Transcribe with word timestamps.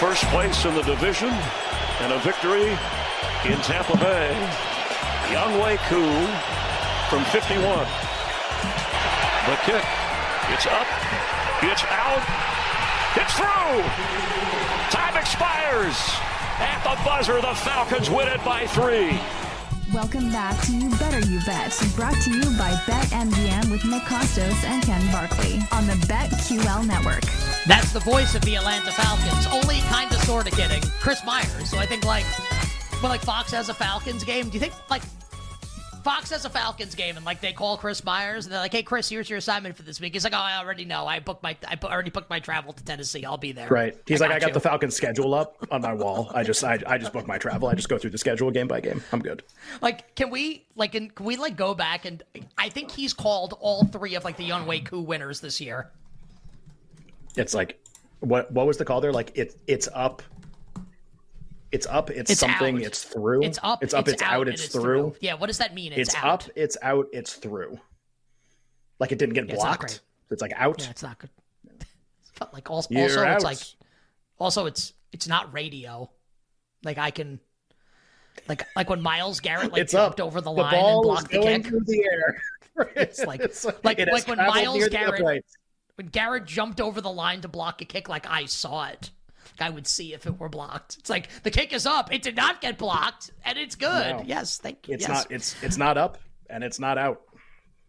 First 0.00 0.24
place 0.24 0.64
in 0.64 0.74
the 0.74 0.82
division 0.82 1.28
and 1.28 2.12
a 2.12 2.18
victory 2.18 2.66
in 3.46 3.58
Tampa 3.62 3.96
Bay, 3.96 4.34
Younghoe 5.30 5.78
Koo 5.88 6.26
from 7.08 7.24
51. 7.30 7.86
The 9.46 9.56
kick, 9.62 9.84
it's 10.50 10.66
up, 10.66 10.86
it's 11.62 11.84
out, 11.84 12.24
it's 13.14 13.34
through! 13.34 13.82
Time 14.90 15.16
expires! 15.16 15.96
At 16.58 16.82
the 16.82 17.02
buzzer, 17.04 17.40
the 17.40 17.54
Falcons 17.54 18.10
win 18.10 18.26
it 18.28 18.44
by 18.44 18.66
three. 18.66 19.20
Welcome 19.92 20.30
back 20.30 20.60
to 20.66 20.72
You 20.72 20.88
Better 20.96 21.20
You 21.28 21.40
Bet, 21.44 21.76
brought 21.94 22.14
to 22.22 22.30
you 22.30 22.42
by 22.56 22.72
BetMGM 22.86 23.70
with 23.70 23.84
Nick 23.84 24.02
Kostos 24.02 24.64
and 24.64 24.82
Ken 24.82 25.12
Barkley 25.12 25.60
on 25.72 25.86
the 25.86 25.92
BetQL 26.06 26.86
network. 26.86 27.22
That's 27.66 27.92
the 27.92 28.00
voice 28.00 28.34
of 28.34 28.42
the 28.42 28.56
Atlanta 28.56 28.90
Falcons. 28.92 29.46
Only 29.52 29.80
kind 29.82 30.10
of 30.12 30.18
sort 30.22 30.46
of 30.46 30.56
kidding. 30.56 30.82
Chris 31.00 31.24
Myers. 31.24 31.70
So 31.70 31.78
I 31.78 31.86
think 31.86 32.04
like 32.04 32.24
when 33.00 33.10
like 33.10 33.20
Fox 33.20 33.52
has 33.52 33.68
a 33.68 33.74
Falcons 33.74 34.24
game, 34.24 34.48
do 34.48 34.54
you 34.54 34.60
think 34.60 34.72
like 34.88 35.02
Fox 36.04 36.30
has 36.30 36.44
a 36.44 36.50
Falcons 36.50 36.94
game 36.94 37.16
and 37.16 37.24
like 37.24 37.40
they 37.40 37.54
call 37.54 37.78
Chris 37.78 38.04
Myers 38.04 38.44
and 38.44 38.52
they're 38.52 38.60
like, 38.60 38.72
"Hey 38.72 38.82
Chris, 38.82 39.08
here's 39.08 39.28
your 39.30 39.38
assignment 39.38 39.74
for 39.74 39.82
this 39.82 40.00
week." 40.00 40.12
He's 40.12 40.22
like, 40.22 40.34
"Oh, 40.34 40.38
I 40.38 40.58
already 40.58 40.84
know. 40.84 41.06
I 41.06 41.18
booked 41.18 41.42
my 41.42 41.56
I 41.66 41.78
already 41.82 42.10
booked 42.10 42.28
my 42.28 42.38
travel 42.38 42.74
to 42.74 42.84
Tennessee. 42.84 43.24
I'll 43.24 43.38
be 43.38 43.52
there." 43.52 43.68
Right. 43.68 43.96
He's 44.06 44.20
I 44.20 44.26
like, 44.26 44.30
got 44.30 44.36
"I 44.36 44.40
got 44.40 44.48
you." 44.48 44.54
the 44.54 44.60
Falcons 44.60 44.94
schedule 44.94 45.32
up 45.34 45.56
on 45.70 45.80
my 45.80 45.94
wall. 45.94 46.30
I 46.34 46.42
just 46.44 46.62
I, 46.62 46.78
I 46.86 46.98
just 46.98 47.12
booked 47.14 47.26
my 47.26 47.38
travel. 47.38 47.68
I 47.68 47.74
just 47.74 47.88
go 47.88 47.96
through 47.96 48.10
the 48.10 48.18
schedule 48.18 48.50
game 48.50 48.68
by 48.68 48.80
game. 48.80 49.02
I'm 49.12 49.20
good." 49.20 49.42
Like, 49.80 50.14
can 50.14 50.28
we 50.28 50.66
like 50.76 50.92
can, 50.92 51.08
can 51.08 51.24
we 51.24 51.36
like 51.36 51.56
go 51.56 51.74
back 51.74 52.04
and 52.04 52.22
I 52.58 52.68
think 52.68 52.90
he's 52.90 53.14
called 53.14 53.56
all 53.58 53.84
three 53.86 54.14
of 54.14 54.24
like 54.24 54.36
the 54.36 54.48
Younghoe 54.48 54.84
Koo 54.84 55.00
winners 55.00 55.40
this 55.40 55.58
year. 55.58 55.90
It's 57.34 57.54
like 57.54 57.80
what 58.20 58.52
what 58.52 58.66
was 58.66 58.76
the 58.76 58.84
call 58.84 59.00
there? 59.00 59.12
Like 59.12 59.32
it 59.34 59.56
it's 59.66 59.88
up. 59.94 60.22
It's 61.74 61.86
up, 61.86 62.08
it's, 62.10 62.30
It's 62.30 62.38
something, 62.38 62.76
out. 62.76 62.82
it's 62.82 63.02
through. 63.02 63.42
It's 63.42 63.58
up, 63.60 63.82
it's 63.82 63.92
up, 63.94 64.06
it's, 64.06 64.22
out, 64.22 64.42
and 64.46 64.54
it's, 64.54 64.68
through. 64.68 65.16
Yeah, 65.20 65.34
what 65.34 65.48
does 65.48 65.58
that 65.58 65.74
mean? 65.74 65.92
It's, 65.92 66.14
out. 66.14 66.44
up, 66.44 66.50
it's 66.54 66.76
out, 66.82 67.08
it's 67.12 67.34
through. 67.34 67.80
Like 69.00 69.10
it 69.10 69.18
didn't 69.18 69.34
get 69.34 69.48
Yeah, 69.48 69.54
it's 69.54 69.62
blocked. 69.64 70.00
It's 70.30 70.40
like 70.40 70.52
out. 70.54 70.80
Yeah, 70.80 70.90
it's 70.90 71.02
not 71.02 71.18
good. 71.18 71.30
But 72.38 72.54
like 72.54 72.70
also, 72.70 72.88
You're 72.90 73.02
also 73.02 73.24
out. 73.24 73.34
it's 73.36 73.44
like 73.44 73.58
also 74.38 74.66
it's 74.66 74.92
it's 75.12 75.26
not 75.26 75.52
radio. 75.52 76.08
Like 76.84 76.98
I 76.98 77.10
can 77.10 77.40
like 78.48 78.64
like 78.76 78.88
when 78.88 79.02
Myles 79.02 79.40
Garrett 79.40 79.72
like 79.72 79.82
it's 79.82 79.92
jumped 79.92 80.20
up. 80.20 80.26
over 80.26 80.40
the 80.40 80.52
the 80.52 80.60
line 80.62 80.74
and 80.74 81.02
blocked 81.02 81.30
the 81.32 81.38
kick. 81.40 81.66
through 81.66 81.80
the 81.84 82.04
air. 82.04 82.42
It's 82.96 83.24
like- 83.24 83.40
like- 83.84 83.98
it 83.98 84.08
like 84.12 84.26
when 84.28 84.36
traveled 84.38 84.56
Myles 84.56 84.76
near 84.76 84.84
the 84.84 84.90
Garrett- 84.90 85.44
When 85.96 86.06
Garrett 86.08 86.44
jumped 86.44 86.80
over 86.80 87.00
the 87.00 87.10
line 87.10 87.40
to 87.42 87.48
block 87.48 87.80
a 87.82 87.84
kick, 87.84 88.08
like 88.08 88.26
I 88.30 88.44
saw 88.46 88.86
it. 88.86 89.10
I 89.60 89.70
would 89.70 89.86
see 89.86 90.14
if 90.14 90.26
it 90.26 90.38
were 90.38 90.48
blocked. 90.48 90.96
It's 90.98 91.10
like 91.10 91.28
the 91.42 91.50
kick 91.50 91.72
is 91.72 91.86
up. 91.86 92.12
It 92.12 92.22
did 92.22 92.36
not 92.36 92.60
get 92.60 92.78
blocked, 92.78 93.30
and 93.44 93.58
it's 93.58 93.74
good. 93.74 94.16
No. 94.16 94.22
Yes, 94.26 94.58
thank 94.58 94.88
you. 94.88 94.94
It's 94.94 95.08
yes. 95.08 95.10
not. 95.10 95.32
It's 95.32 95.62
it's 95.62 95.76
not 95.76 95.96
up 95.96 96.18
and 96.50 96.62
it's 96.62 96.78
not 96.78 96.98
out 96.98 97.22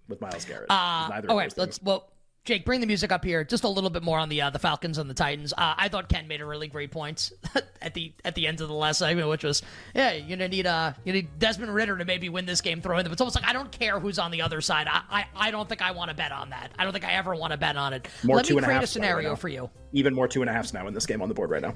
with 0.08 0.22
Myles 0.22 0.46
Garrett. 0.46 0.70
Uh, 0.70 1.08
Neither 1.10 1.28
of 1.28 1.32
all 1.32 1.36
those 1.38 1.44
right, 1.44 1.54
things. 1.54 1.58
let's 1.58 1.82
well, 1.82 2.12
Jake, 2.46 2.64
bring 2.64 2.80
the 2.80 2.86
music 2.86 3.12
up 3.12 3.26
here. 3.26 3.44
Just 3.44 3.64
a 3.64 3.68
little 3.68 3.90
bit 3.90 4.04
more 4.04 4.20
on 4.20 4.30
the 4.30 4.44
uh, 4.44 4.52
the 4.52 4.60
Falcons 4.60 5.00
and 5.00 5.10
the 5.10 5.16
Titans. 5.16 5.52
Uh, 5.52 5.74
I 5.78 5.90
thought 5.90 6.08
Ken 6.10 6.28
made 6.28 6.42
a 6.42 6.46
really 6.46 6.68
great 6.68 6.92
point 6.92 7.32
at 7.82 7.96
the 7.96 8.14
at 8.24 8.36
the 8.36 8.46
end 8.46 8.62
of 8.62 8.68
the 8.68 8.74
last 8.76 9.00
segment, 9.00 9.28
which 9.28 9.44
was, 9.44 9.64
yeah, 9.96 10.14
you're 10.14 10.38
gonna 10.38 10.48
need 10.48 10.68
uh 10.68 10.94
you 11.04 11.12
need 11.12 11.40
Desmond 11.40 11.74
Ridder 11.74 11.98
to 11.98 12.06
maybe 12.06 12.30
win 12.30 12.46
this 12.46 12.62
game 12.62 12.82
throwing 12.82 13.04
them. 13.04 13.12
It's 13.12 13.20
almost 13.20 13.36
like 13.36 13.50
I 13.50 13.54
don't 13.54 13.72
care 13.72 14.00
who's 14.00 14.20
on 14.20 14.30
the 14.30 14.44
other 14.44 14.62
side. 14.62 14.88
I 14.88 15.02
I, 15.10 15.48
I 15.48 15.52
don't 15.52 15.68
think 15.68 15.82
I 15.82 15.90
want 15.90 16.12
to 16.12 16.16
bet 16.16 16.32
on 16.32 16.52
that. 16.52 16.72
I 16.78 16.84
don't 16.84 16.94
think 16.94 17.04
I 17.06 17.14
ever 17.14 17.34
want 17.36 17.52
to 17.52 17.58
bet 17.58 17.78
on 17.78 17.94
it. 17.94 18.08
More 18.24 18.38
Let 18.38 18.46
two 18.46 18.54
me 18.54 18.58
and 18.60 18.66
create 18.66 18.76
a 18.76 18.78
now, 18.78 18.82
right 18.82 18.90
scenario 18.90 19.30
now. 19.30 19.36
for 19.36 19.50
you. 19.50 19.70
Even 19.94 20.14
more 20.14 20.28
two 20.28 20.42
and 20.42 20.50
a 20.50 20.54
halfs 20.54 20.72
now 20.72 20.88
in 20.88 20.94
this 20.94 21.08
game 21.08 21.24
on 21.24 21.30
the 21.30 21.36
board 21.36 21.50
right 21.50 21.64
now. 21.64 21.74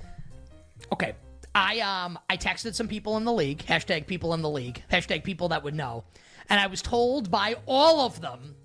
Okay. 0.93 1.15
I 1.55 1.79
um 1.79 2.19
I 2.29 2.37
texted 2.37 2.75
some 2.75 2.87
people 2.87 3.17
in 3.17 3.25
the 3.25 3.33
league, 3.33 3.65
hashtag 3.65 4.05
people 4.05 4.35
in 4.35 4.43
the 4.43 4.49
league, 4.49 4.83
hashtag 4.91 5.23
people 5.23 5.49
that 5.49 5.63
would 5.63 5.73
know. 5.73 6.03
And 6.47 6.59
I 6.59 6.67
was 6.67 6.81
told 6.81 7.31
by 7.31 7.55
all 7.65 8.01
of 8.01 8.21
them 8.21 8.55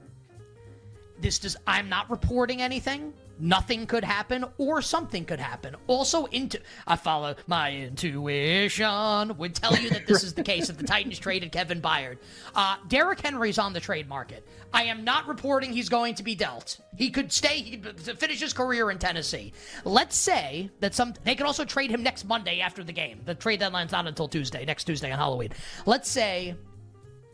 this 1.20 1.38
does 1.38 1.56
I'm 1.66 1.88
not 1.88 2.10
reporting 2.10 2.60
anything. 2.60 3.12
Nothing 3.38 3.86
could 3.86 4.04
happen 4.04 4.44
or 4.58 4.80
something 4.80 5.24
could 5.24 5.40
happen. 5.40 5.74
Also 5.86 6.26
into 6.26 6.60
I 6.86 6.96
follow 6.96 7.34
my 7.46 7.72
intuition 7.72 9.36
would 9.36 9.54
tell 9.54 9.76
you 9.76 9.90
that 9.90 10.06
this 10.06 10.22
is 10.22 10.34
the 10.34 10.42
case 10.52 10.70
if 10.70 10.76
the 10.76 10.86
Titans 10.86 11.18
traded 11.18 11.50
Kevin 11.50 11.80
Byard. 11.80 12.18
Uh 12.54 12.76
Derrick 12.88 13.20
Henry's 13.20 13.58
on 13.58 13.72
the 13.72 13.80
trade 13.80 14.08
market. 14.08 14.46
I 14.72 14.84
am 14.84 15.04
not 15.04 15.26
reporting 15.26 15.72
he's 15.72 15.88
going 15.88 16.14
to 16.16 16.22
be 16.22 16.34
dealt. 16.34 16.78
He 16.96 17.10
could 17.10 17.32
stay 17.32 17.56
he 17.56 17.76
finish 17.78 18.40
his 18.40 18.52
career 18.52 18.90
in 18.90 18.98
Tennessee. 18.98 19.52
Let's 19.84 20.16
say 20.16 20.70
that 20.80 20.94
some 20.94 21.14
they 21.24 21.34
could 21.34 21.46
also 21.46 21.64
trade 21.64 21.90
him 21.90 22.02
next 22.02 22.24
Monday 22.24 22.60
after 22.60 22.84
the 22.84 22.92
game. 22.92 23.20
The 23.24 23.34
trade 23.34 23.60
deadline's 23.60 23.92
not 23.92 24.06
until 24.06 24.28
Tuesday, 24.28 24.64
next 24.64 24.84
Tuesday 24.84 25.10
on 25.10 25.18
Halloween. 25.18 25.50
Let's 25.86 26.08
say 26.08 26.54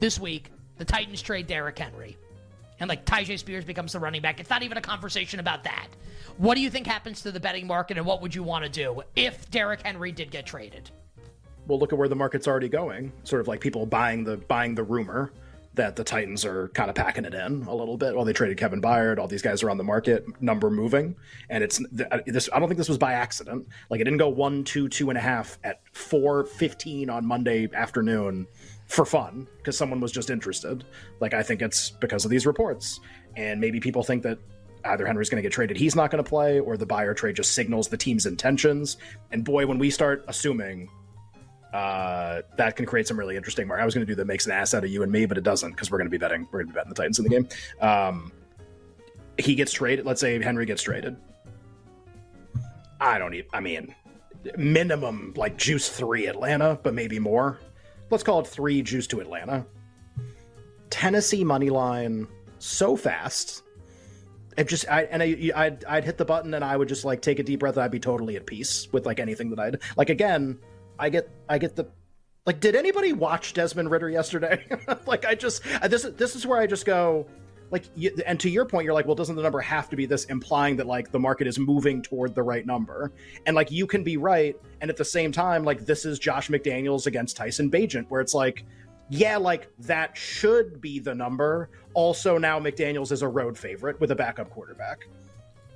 this 0.01 0.19
week 0.19 0.51
the 0.79 0.85
Titans 0.85 1.21
trade 1.21 1.47
Derrick 1.47 1.79
Henry 1.79 2.17
and 2.81 2.89
like 2.89 3.05
Tyjae 3.05 3.39
Spears 3.39 3.65
becomes 3.65 3.93
the 3.93 4.01
running 4.01 4.23
back. 4.23 4.41
It's 4.41 4.51
not 4.51 4.63
even 4.63 4.79
a 4.79 4.83
conversation 4.83 5.39
about 5.39 5.63
that. 5.65 5.89
What 6.39 6.55
do 6.55 6.63
you 6.63 6.71
think 6.71 6.87
happens 6.87 7.21
to 7.23 7.31
the 7.31 7.41
betting 7.41 7.67
market, 7.67 7.99
and 7.99 8.07
what 8.07 8.23
would 8.23 8.35
you 8.35 8.43
want 8.43 8.65
to 8.65 8.71
do 8.71 9.03
if 9.15 9.51
Derrick 9.51 9.83
Henry 9.83 10.11
did 10.11 10.31
get 10.31 10.47
traded? 10.47 10.91
Well, 11.67 11.79
look 11.79 11.93
at 11.93 11.99
where 11.99 12.09
the 12.09 12.17
market's 12.17 12.49
already 12.49 12.69
going. 12.69 13.13
Sort 13.25 13.41
of 13.41 13.47
like 13.49 13.61
people 13.61 13.87
buying 13.87 14.25
the 14.25 14.39
buying 14.39 14.75
the 14.75 14.83
rumor 14.83 15.33
that 15.75 15.95
the 15.95 16.03
Titans 16.03 16.45
are 16.45 16.69
kind 16.69 16.91
of 16.91 16.97
packing 16.97 17.25
it 17.25 17.33
in 17.33 17.63
a 17.63 17.75
little 17.75 17.97
bit. 17.97 18.17
Well, 18.17 18.25
they 18.25 18.33
traded 18.33 18.59
Kevin 18.59 18.83
Byard. 18.83 19.19
All 19.19 19.29
these 19.29 19.43
guys 19.43 19.63
are 19.63 19.71
on 19.71 19.79
the 19.79 19.85
market, 19.85 20.27
number 20.43 20.69
moving, 20.69 21.15
and 21.49 21.63
it's 21.63 21.81
this. 21.93 22.49
I 22.53 22.59
don't 22.59 22.69
think 22.69 22.79
this 22.79 22.89
was 22.89 22.99
by 22.99 23.13
accident. 23.13 23.69
Like 23.89 24.01
it 24.01 24.05
didn't 24.05 24.19
go 24.19 24.29
one, 24.29 24.65
two, 24.65 24.89
two 24.89 25.11
and 25.11 25.19
a 25.19 25.21
half 25.21 25.59
at 25.63 25.81
four 25.93 26.45
fifteen 26.45 27.11
on 27.11 27.25
Monday 27.27 27.69
afternoon 27.73 28.47
for 28.91 29.05
fun 29.05 29.47
because 29.59 29.79
someone 29.79 30.01
was 30.01 30.11
just 30.11 30.31
interested. 30.31 30.85
Like 31.21 31.33
I 31.33 31.43
think 31.43 31.63
it's 31.63 31.91
because 31.91 32.25
of 32.25 32.31
these 32.31 32.45
reports, 32.45 33.01
and 33.37 33.61
maybe 33.61 33.79
people 33.79 34.03
think 34.03 34.25
that 34.25 34.39
either 34.85 35.07
Henry's 35.07 35.31
going 35.31 35.37
to 35.37 35.43
get 35.43 35.53
traded, 35.53 35.77
he's 35.77 35.95
not 35.95 36.11
going 36.11 36.23
to 36.23 36.29
play, 36.29 36.59
or 36.59 36.77
the 36.77 36.87
Byard 36.87 37.17
trade 37.17 37.37
just 37.37 37.53
signals 37.53 37.89
the 37.89 37.97
team's 37.97 38.27
intentions. 38.27 38.97
And 39.31 39.45
boy, 39.45 39.67
when 39.67 39.79
we 39.79 39.91
start 39.91 40.25
assuming 40.27 40.89
uh, 41.73 42.43
that 42.57 42.75
can 42.75 42.85
create 42.85 43.07
some 43.07 43.17
really 43.17 43.37
interesting 43.37 43.69
mark. 43.69 43.81
I 43.81 43.85
was 43.85 43.95
going 43.95 44.05
to 44.05 44.11
do 44.11 44.17
that 44.17 44.25
makes 44.25 44.45
an 44.47 44.51
ass 44.51 44.75
out 44.75 44.83
of 44.83 44.91
you 44.91 45.05
and 45.05 45.13
me, 45.13 45.25
but 45.27 45.39
it 45.39 45.45
doesn't 45.45 45.71
because 45.71 45.89
we're 45.89 45.99
going 45.99 46.07
to 46.07 46.11
be 46.11 46.19
betting. 46.19 46.49
We're 46.51 46.65
going 46.65 46.67
to 46.67 46.73
be 46.73 46.75
betting 46.75 46.89
the 46.89 46.97
Titans 46.97 47.19
in 47.21 47.25
the 47.25 47.31
game. 47.31 47.49
Um, 47.81 48.33
he 49.39 49.55
gets 49.55 49.73
traded. 49.73 50.05
Let's 50.05 50.21
say 50.21 50.43
Henry 50.43 50.67
gets 50.67 50.83
traded. 50.83 51.17
I 53.01 53.19
don't 53.19 53.35
even. 53.35 53.49
I 53.53 53.61
mean, 53.61 53.95
minimum 54.57 55.33
like 55.37 55.57
juice 55.57 55.89
three 55.89 56.27
Atlanta, 56.27 56.79
but 56.83 56.93
maybe 56.93 57.21
more. 57.21 57.61
Let's 58.11 58.25
call 58.25 58.41
it 58.41 58.47
three 58.47 58.83
juice 58.83 59.07
to 59.09 59.21
Atlanta. 59.21 59.67
Tennessee 60.91 61.45
money 61.45 61.71
line 61.71 62.27
so 62.59 62.97
fast. 62.97 63.63
It 64.57 64.69
just 64.69 64.89
I 64.91 65.05
and 65.05 65.23
I 65.23 65.51
I'd, 65.55 65.85
I'd 65.85 66.05
hit 66.05 66.19
the 66.19 66.25
button 66.25 66.53
and 66.55 66.65
I 66.65 66.77
would 66.77 66.89
just 66.89 67.05
like 67.05 67.23
take 67.23 67.39
a 67.39 67.43
deep 67.43 67.61
breath 67.61 67.77
and 67.77 67.85
I'd 67.85 67.91
be 67.91 68.01
totally 68.01 68.37
at 68.37 68.47
peace 68.47 68.89
with 68.93 69.07
like 69.07 69.21
anything 69.21 69.51
that 69.51 69.61
I'd 69.61 69.79
like 69.97 70.11
again 70.11 70.59
I 70.99 71.09
get 71.09 71.31
I 71.49 71.59
get 71.59 71.77
the 71.77 71.89
like 72.47 72.61
did 72.61 72.75
anybody 72.75 73.13
watch 73.13 73.55
Desmond 73.55 73.91
Ridder 73.91 74.11
yesterday 74.11 74.67
like 75.07 75.25
I 75.25 75.37
just 75.37 75.63
this 75.85 76.05
is 76.05 76.15
this 76.17 76.35
is 76.35 76.47
where 76.47 76.59
I 76.59 76.67
just 76.67 76.85
go 76.85 77.27
like 77.71 77.85
and 78.27 78.41
to 78.41 78.51
your 78.51 78.65
point 78.65 78.85
you're 78.85 78.95
like 78.95 79.07
well 79.07 79.15
doesn't 79.15 79.37
the 79.37 79.43
number 79.43 79.61
have 79.61 79.89
to 79.89 79.97
be 79.97 80.07
this 80.07 80.25
implying 80.25 80.77
that 80.77 80.87
like 80.87 81.11
the 81.13 81.19
market 81.19 81.47
is 81.47 81.59
moving 81.59 82.03
toward 82.03 82.35
the 82.35 82.43
right 82.43 82.67
number 82.67 83.13
and 83.47 83.55
like 83.55 83.71
you 83.71 83.87
can 83.87 84.03
be 84.03 84.17
right 84.17 84.57
and 84.81 84.91
at 84.91 84.97
the 84.97 85.05
same 85.05 85.31
time 85.31 85.65
like 85.65 85.87
this 85.87 86.05
is 86.05 86.19
Josh 86.19 86.49
McDaniels 86.49 87.07
against 87.07 87.37
Tyson 87.37 87.71
Bagent 87.71 88.07
where 88.09 88.21
it's 88.21 88.35
like 88.35 88.65
yeah, 89.11 89.37
like 89.37 89.69
that 89.81 90.17
should 90.17 90.81
be 90.81 91.01
the 91.01 91.15
number. 91.15 91.69
Also, 91.95 92.39
now 92.39 92.61
McDaniels 92.61 93.11
is 93.11 93.23
a 93.23 93.29
road 93.29 93.59
favorite 93.59 94.01
with 94.01 94.13
a 94.13 94.15
backup 94.15 94.51
quarterback. 94.51 95.09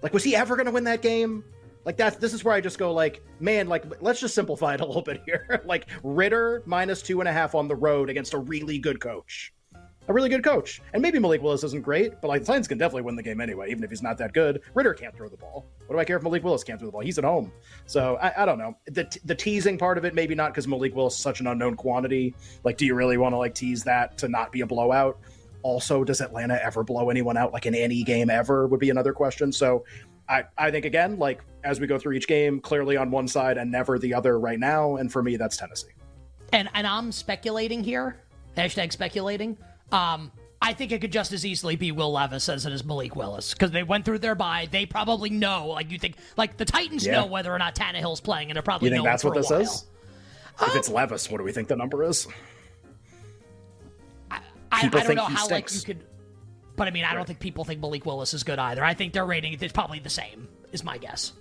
Like, 0.02 0.14
was 0.14 0.23
he 0.23 0.37
ever 0.37 0.55
going 0.55 0.67
to 0.67 0.73
win 0.73 0.85
that 0.85 1.02
game? 1.02 1.43
Like 1.85 1.96
that. 1.96 2.20
This 2.20 2.32
is 2.32 2.44
where 2.44 2.55
I 2.55 2.61
just 2.61 2.79
go 2.79 2.93
like, 2.93 3.23
man, 3.41 3.67
like 3.67 3.85
let's 4.00 4.20
just 4.20 4.35
simplify 4.35 4.75
it 4.75 4.81
a 4.81 4.87
little 4.87 5.02
bit 5.02 5.23
here. 5.26 5.62
like 5.67 5.88
Ridder 6.02 6.62
minus 6.64 7.02
two 7.02 7.20
and 7.20 7.29
a 7.29 7.32
half 7.32 7.55
on 7.55 7.67
the 7.67 7.75
road 7.75 8.08
against 8.08 8.35
a 8.35 8.38
really 8.38 8.79
good 8.79 9.00
coach 9.00 9.52
a 10.09 10.12
really 10.12 10.29
good 10.29 10.45
coach. 10.45 10.83
And 10.93 11.03
maybe 11.03 11.19
Malik 11.19 11.43
Willis 11.43 11.65
isn't 11.65 11.83
great, 11.83 12.21
but 12.21 12.29
like 12.29 12.43
the 12.43 12.47
Titans 12.47 12.69
can 12.69 12.79
definitely 12.79 13.03
win 13.03 13.17
the 13.17 13.23
game 13.23 13.41
anyway, 13.41 13.71
even 13.71 13.83
if 13.85 13.91
he's 13.91 14.03
not 14.03 14.19
that 14.19 14.33
good. 14.33 14.62
Ridder 14.75 14.95
can't 14.95 15.17
throw 15.17 15.29
the 15.29 15.37
ball. 15.37 15.67
What 15.87 15.97
do 15.97 16.01
I 16.01 16.05
care 16.05 16.17
if 16.17 16.23
Malik 16.23 16.45
Willis 16.45 16.65
can't 16.65 16.79
throw 16.79 16.89
the 16.89 16.93
ball? 16.93 17.01
He's 17.01 17.19
at 17.19 17.25
home. 17.25 17.53
So 17.87 18.17
I, 18.17 18.43
I 18.43 18.47
don't 18.47 18.59
know. 18.59 18.77
The, 18.87 19.19
the 19.25 19.35
teasing 19.35 19.79
part 19.79 19.99
of 19.99 20.05
it, 20.05 20.15
maybe 20.15 20.35
not 20.35 20.53
because 20.53 20.69
Malik 20.69 20.95
Willis 20.95 21.15
is 21.15 21.21
such 21.21 21.41
an 21.41 21.47
unknown 21.47 21.77
quantity. 21.77 22.35
Like, 22.65 22.77
do 22.77 22.87
you 22.87 22.95
really 22.95 23.17
want 23.17 23.33
to 23.33 23.39
like 23.39 23.55
tease 23.55 23.83
that 23.85 24.19
to 24.19 24.29
not 24.29 24.53
be 24.53 24.61
a 24.61 24.67
blowout? 24.67 25.19
Also, 25.62 26.05
does 26.05 26.21
Atlanta 26.21 26.62
ever 26.62 26.85
blow 26.85 27.09
anyone 27.09 27.39
out 27.39 27.53
like 27.53 27.65
in 27.65 27.75
any 27.75 28.03
game 28.03 28.29
ever? 28.29 28.67
Would 28.67 28.81
be 28.81 28.91
another 28.91 29.15
question. 29.15 29.51
So 29.51 29.85
I, 30.29 30.45
I 30.59 30.71
think 30.71 30.85
again, 30.85 31.19
like 31.19 31.43
as 31.65 31.81
we 31.81 31.87
go 31.87 31.99
through 31.99 32.12
each 32.12 32.29
game, 32.29 32.61
clearly 32.61 32.99
on 32.99 33.11
one 33.11 33.27
side 33.27 33.56
and 33.56 33.71
never 33.71 33.99
the 33.99 34.12
other 34.12 34.39
right 34.39 34.59
now. 34.59 34.97
And 34.97 35.11
for 35.11 35.23
me, 35.23 35.37
that's 35.37 35.56
Tennessee. 35.56 35.89
And 36.53 36.69
and 36.75 36.87
I'm 36.87 37.11
speculating 37.11 37.83
here. 37.83 38.21
Hashtag 38.56 38.93
speculating. 38.93 39.56
Um, 39.94 40.32
I 40.61 40.73
think 40.73 40.93
it 40.93 41.00
could 41.00 41.12
just 41.12 41.32
as 41.32 41.44
easily 41.44 41.76
be 41.76 41.93
Will 41.93 42.11
Levis 42.11 42.49
as 42.49 42.64
it 42.64 42.73
is 42.73 42.85
Malik 42.85 43.14
Willis 43.14 43.52
because 43.52 43.70
they 43.70 43.82
went 43.82 44.05
through 44.05 44.20
their 44.20 44.35
bye. 44.35 44.67
They 44.70 44.87
probably 44.87 45.31
know, 45.31 45.69
like 45.69 45.91
you 45.91 45.99
think, 45.99 46.17
like 46.37 46.56
the 46.56 46.64
Titans 46.64 47.06
yeah. 47.06 47.12
know 47.20 47.26
whether 47.26 47.52
or 47.52 47.58
not 47.58 47.75
Tannehill's 47.75 48.20
playing, 48.20 48.50
and 48.50 48.56
they're 48.56 48.62
probably 48.62 48.88
you 48.88 48.94
think 48.94 49.05
that's 49.05 49.23
what 49.23 49.35
this 49.35 49.50
while. 49.50 49.61
is. 49.61 49.85
Um, 50.58 50.69
if 50.69 50.76
it's 50.76 50.88
Levis, 50.88 51.31
what 51.31 51.38
do 51.38 51.44
we 51.44 51.52
think 51.52 51.69
the 51.69 51.76
number 51.76 52.02
is? 52.02 52.26
I, 54.31 54.41
I, 54.73 54.81
I 54.87 54.88
don't 54.88 55.14
know 55.14 55.25
how 55.25 55.44
stinks. 55.44 55.75
like 55.75 55.88
you 55.88 55.94
could, 55.94 56.05
but 56.76 56.88
I 56.88 56.93
mean, 56.93 57.05
I 57.05 57.08
right. 57.08 57.17
don't 57.17 57.26
think 57.26 57.41
people 57.41 57.64
think 57.64 57.81
Malik 57.81 58.06
Willis 58.06 58.35
is 58.35 58.43
good 58.43 58.58
either. 58.58 58.82
I 58.82 58.94
think 58.94 59.12
their 59.12 59.26
rating 59.26 59.52
is 59.52 59.73
probably 59.73 59.99
the 59.99 60.11
same. 60.11 60.49
Is 60.73 60.82
my 60.82 60.99
guess. 60.99 61.32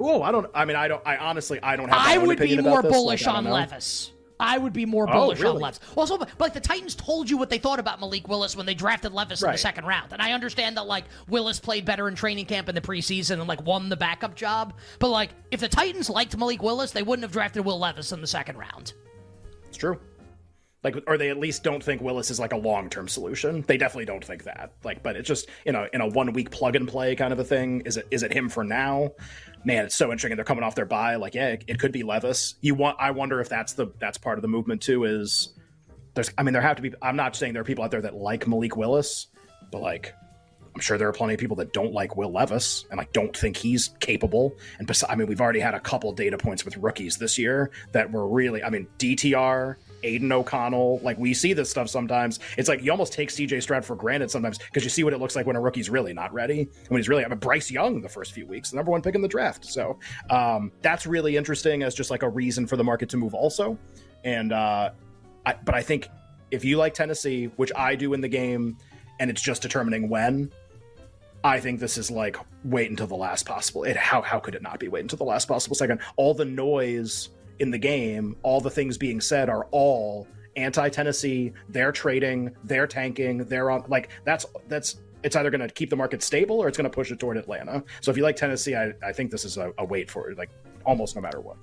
Oh, 0.00 0.22
I 0.22 0.32
don't. 0.32 0.50
I 0.54 0.64
mean, 0.64 0.76
I 0.76 0.88
don't. 0.88 1.02
I 1.06 1.16
honestly, 1.18 1.60
I 1.62 1.76
don't 1.76 1.88
have. 1.90 1.98
I 2.00 2.18
would 2.18 2.38
be 2.38 2.60
more 2.60 2.82
bullish 2.82 3.26
like, 3.26 3.36
on 3.36 3.44
Levis. 3.44 4.10
I 4.40 4.58
would 4.58 4.72
be 4.72 4.86
more 4.86 5.08
oh, 5.08 5.12
bullish 5.12 5.40
oh, 5.40 5.42
really? 5.42 5.56
on 5.56 5.62
Levis. 5.62 5.80
Also, 5.96 6.18
but 6.18 6.28
like 6.38 6.54
the 6.54 6.60
Titans 6.60 6.94
told 6.94 7.28
you 7.28 7.36
what 7.36 7.50
they 7.50 7.58
thought 7.58 7.78
about 7.78 8.00
Malik 8.00 8.28
Willis 8.28 8.56
when 8.56 8.66
they 8.66 8.74
drafted 8.74 9.12
Levis 9.12 9.42
right. 9.42 9.50
in 9.50 9.52
the 9.54 9.58
second 9.58 9.84
round, 9.84 10.12
and 10.12 10.22
I 10.22 10.32
understand 10.32 10.76
that 10.76 10.86
like 10.86 11.04
Willis 11.28 11.60
played 11.60 11.84
better 11.84 12.08
in 12.08 12.14
training 12.14 12.46
camp 12.46 12.68
in 12.68 12.74
the 12.74 12.80
preseason 12.80 13.32
and 13.32 13.46
like 13.46 13.64
won 13.64 13.88
the 13.88 13.96
backup 13.96 14.34
job. 14.34 14.74
But 14.98 15.08
like, 15.08 15.30
if 15.50 15.60
the 15.60 15.68
Titans 15.68 16.08
liked 16.08 16.36
Malik 16.36 16.62
Willis, 16.62 16.92
they 16.92 17.02
wouldn't 17.02 17.24
have 17.24 17.32
drafted 17.32 17.64
Will 17.64 17.78
Levis 17.78 18.12
in 18.12 18.20
the 18.20 18.26
second 18.26 18.56
round. 18.56 18.92
It's 19.66 19.76
true. 19.76 19.98
Like, 20.84 20.96
or 21.08 21.18
they 21.18 21.28
at 21.28 21.38
least 21.38 21.64
don't 21.64 21.82
think 21.82 22.00
Willis 22.00 22.30
is 22.30 22.38
like 22.38 22.52
a 22.52 22.56
long 22.56 22.88
term 22.88 23.08
solution. 23.08 23.62
They 23.66 23.76
definitely 23.76 24.04
don't 24.04 24.24
think 24.24 24.44
that. 24.44 24.72
Like, 24.84 25.02
but 25.02 25.16
it's 25.16 25.26
just 25.26 25.48
you 25.66 25.72
know 25.72 25.88
in 25.92 26.00
a 26.00 26.06
one 26.06 26.32
week 26.32 26.50
plug 26.50 26.76
and 26.76 26.86
play 26.86 27.16
kind 27.16 27.32
of 27.32 27.38
a 27.38 27.44
thing. 27.44 27.82
Is 27.84 27.96
it 27.96 28.06
is 28.10 28.22
it 28.22 28.32
him 28.32 28.48
for 28.48 28.62
now? 28.62 29.10
man, 29.64 29.84
it's 29.84 29.94
so 29.94 30.10
interesting. 30.10 30.36
They're 30.36 30.44
coming 30.44 30.64
off 30.64 30.74
their 30.74 30.86
bye 30.86 31.16
Like, 31.16 31.34
yeah, 31.34 31.48
it, 31.48 31.64
it, 31.66 31.78
could 31.78 31.92
be 31.92 32.02
Levis. 32.02 32.54
You 32.60 32.74
want? 32.74 32.96
I 32.98 33.10
wonder 33.10 33.40
if 33.40 33.48
that's 33.48 33.74
the 33.74 33.88
that's 33.98 34.18
part 34.18 34.38
of 34.38 34.42
the 34.42 34.48
movement 34.48 34.82
too. 34.82 35.04
Is 35.04 35.54
there's? 36.14 36.30
I 36.38 36.42
mean, 36.42 36.52
there 36.52 36.62
have 36.62 36.76
to 36.76 36.82
be. 36.82 36.92
I'm 37.02 37.16
not 37.16 37.36
saying 37.36 37.52
there 37.52 37.62
are 37.62 37.66
people 37.66 37.84
out 37.84 37.90
there 37.90 38.02
that 38.02 38.14
like 38.14 38.46
Malik 38.46 38.76
Willis, 38.76 39.28
but 39.70 39.80
like, 39.80 40.14
I'm 40.74 40.80
sure 40.80 40.98
there 40.98 41.08
are 41.08 41.12
plenty 41.12 41.34
of 41.34 41.40
people 41.40 41.56
that 41.56 41.72
don't 41.72 41.92
like 41.92 42.16
Will 42.16 42.32
Levis 42.32 42.86
and 42.90 42.98
like 42.98 43.12
don't 43.12 43.36
think 43.36 43.56
he's 43.56 43.88
capable. 44.00 44.56
And 44.78 44.86
besides, 44.86 45.12
I 45.12 45.16
mean, 45.16 45.28
we've 45.28 45.40
already 45.40 45.60
had 45.60 45.74
a 45.74 45.80
couple 45.80 46.12
data 46.12 46.38
points 46.38 46.64
with 46.64 46.76
rookies 46.76 47.18
this 47.18 47.38
year 47.38 47.70
that 47.92 48.10
were 48.10 48.28
really. 48.28 48.62
I 48.62 48.70
mean, 48.70 48.86
DTR 48.98 49.76
Aidan 50.02 50.30
O'Connell. 50.32 51.00
Like 51.02 51.18
we 51.18 51.34
see 51.34 51.52
this 51.52 51.70
stuff 51.70 51.88
sometimes. 51.88 52.40
It's 52.56 52.68
like 52.68 52.82
you 52.82 52.90
almost 52.90 53.12
take 53.12 53.30
CJ 53.30 53.62
Stroud 53.62 53.84
for 53.84 53.96
granted 53.96 54.30
sometimes 54.30 54.58
because 54.58 54.84
you 54.84 54.90
see 54.90 55.04
what 55.04 55.12
it 55.12 55.18
looks 55.18 55.36
like 55.36 55.46
when 55.46 55.56
a 55.56 55.60
rookie's 55.60 55.90
really 55.90 56.12
not 56.12 56.32
ready. 56.32 56.68
When 56.88 56.98
he's 56.98 57.08
really, 57.08 57.24
I 57.24 57.28
mean, 57.28 57.38
Bryce 57.38 57.70
Young 57.70 58.00
the 58.00 58.08
first 58.08 58.32
few 58.32 58.46
weeks, 58.46 58.70
the 58.70 58.76
number 58.76 58.90
one 58.90 59.02
pick 59.02 59.14
in 59.14 59.22
the 59.22 59.28
draft. 59.28 59.64
So 59.64 59.98
um, 60.30 60.72
that's 60.82 61.06
really 61.06 61.36
interesting 61.36 61.82
as 61.82 61.94
just 61.94 62.10
like 62.10 62.22
a 62.22 62.28
reason 62.28 62.66
for 62.66 62.76
the 62.76 62.84
market 62.84 63.08
to 63.10 63.16
move 63.16 63.34
also. 63.34 63.78
And 64.24 64.52
uh, 64.52 64.90
I, 65.46 65.54
but 65.64 65.74
I 65.74 65.82
think 65.82 66.08
if 66.50 66.64
you 66.64 66.76
like 66.76 66.94
Tennessee, 66.94 67.46
which 67.56 67.72
I 67.76 67.94
do 67.94 68.14
in 68.14 68.20
the 68.20 68.28
game, 68.28 68.76
and 69.20 69.30
it's 69.30 69.42
just 69.42 69.62
determining 69.62 70.08
when. 70.08 70.50
I 71.44 71.60
think 71.60 71.78
this 71.78 71.98
is 71.98 72.10
like 72.10 72.36
wait 72.64 72.90
until 72.90 73.06
the 73.06 73.14
last 73.14 73.46
possible. 73.46 73.84
It 73.84 73.96
how 73.96 74.20
how 74.22 74.40
could 74.40 74.56
it 74.56 74.62
not 74.62 74.80
be 74.80 74.88
wait 74.88 75.02
until 75.02 75.18
the 75.18 75.24
last 75.24 75.46
possible 75.46 75.76
second? 75.76 76.00
All 76.16 76.34
the 76.34 76.44
noise 76.44 77.28
in 77.58 77.70
the 77.70 77.78
game, 77.78 78.36
all 78.42 78.60
the 78.60 78.70
things 78.70 78.98
being 78.98 79.20
said 79.20 79.48
are 79.48 79.66
all 79.70 80.26
anti 80.56 80.88
Tennessee. 80.88 81.52
They're 81.68 81.92
trading, 81.92 82.54
they're 82.64 82.86
tanking, 82.86 83.38
they're 83.44 83.70
on 83.70 83.84
like 83.88 84.10
that's 84.24 84.46
that's 84.68 85.00
it's 85.22 85.36
either 85.36 85.50
going 85.50 85.60
to 85.60 85.68
keep 85.68 85.90
the 85.90 85.96
market 85.96 86.22
stable 86.22 86.60
or 86.60 86.68
it's 86.68 86.76
going 86.76 86.88
to 86.88 86.94
push 86.94 87.10
it 87.10 87.18
toward 87.18 87.36
Atlanta. 87.36 87.82
So 88.00 88.10
if 88.10 88.16
you 88.16 88.22
like 88.22 88.36
Tennessee, 88.36 88.76
I, 88.76 88.92
I 89.02 89.12
think 89.12 89.30
this 89.30 89.44
is 89.44 89.56
a, 89.56 89.72
a 89.78 89.84
wait 89.84 90.10
for 90.10 90.30
it, 90.30 90.38
like 90.38 90.50
almost 90.84 91.16
no 91.16 91.22
matter 91.22 91.40
what. 91.40 91.56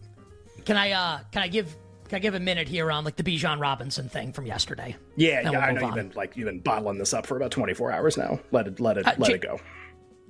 Can 0.66 0.78
I 0.78 0.92
uh 0.92 1.20
can 1.32 1.44
I 1.44 1.48
give 1.48 1.76
can 2.08 2.18
I 2.18 2.20
give 2.20 2.36
a 2.36 2.40
minute 2.40 2.68
here 2.68 2.92
on 2.92 3.04
like 3.04 3.16
the 3.16 3.24
Bijan 3.24 3.60
Robinson 3.60 4.10
thing 4.10 4.32
from 4.34 4.46
yesterday? 4.46 4.96
Yeah, 5.16 5.42
yeah, 5.42 5.50
we'll 5.50 5.60
I 5.62 5.72
know 5.72 5.82
you've 5.82 5.96
been 5.96 6.12
like 6.16 6.36
you've 6.36 6.46
been 6.46 6.60
bottling 6.60 6.98
this 6.98 7.14
up 7.14 7.26
for 7.26 7.38
about 7.38 7.52
24 7.52 7.92
hours 7.92 8.18
now. 8.18 8.40
Let 8.52 8.68
it 8.68 8.80
let 8.80 8.98
it 8.98 9.08
uh, 9.08 9.14
let 9.18 9.30
J- 9.30 9.36
it 9.36 9.42
go. 9.42 9.60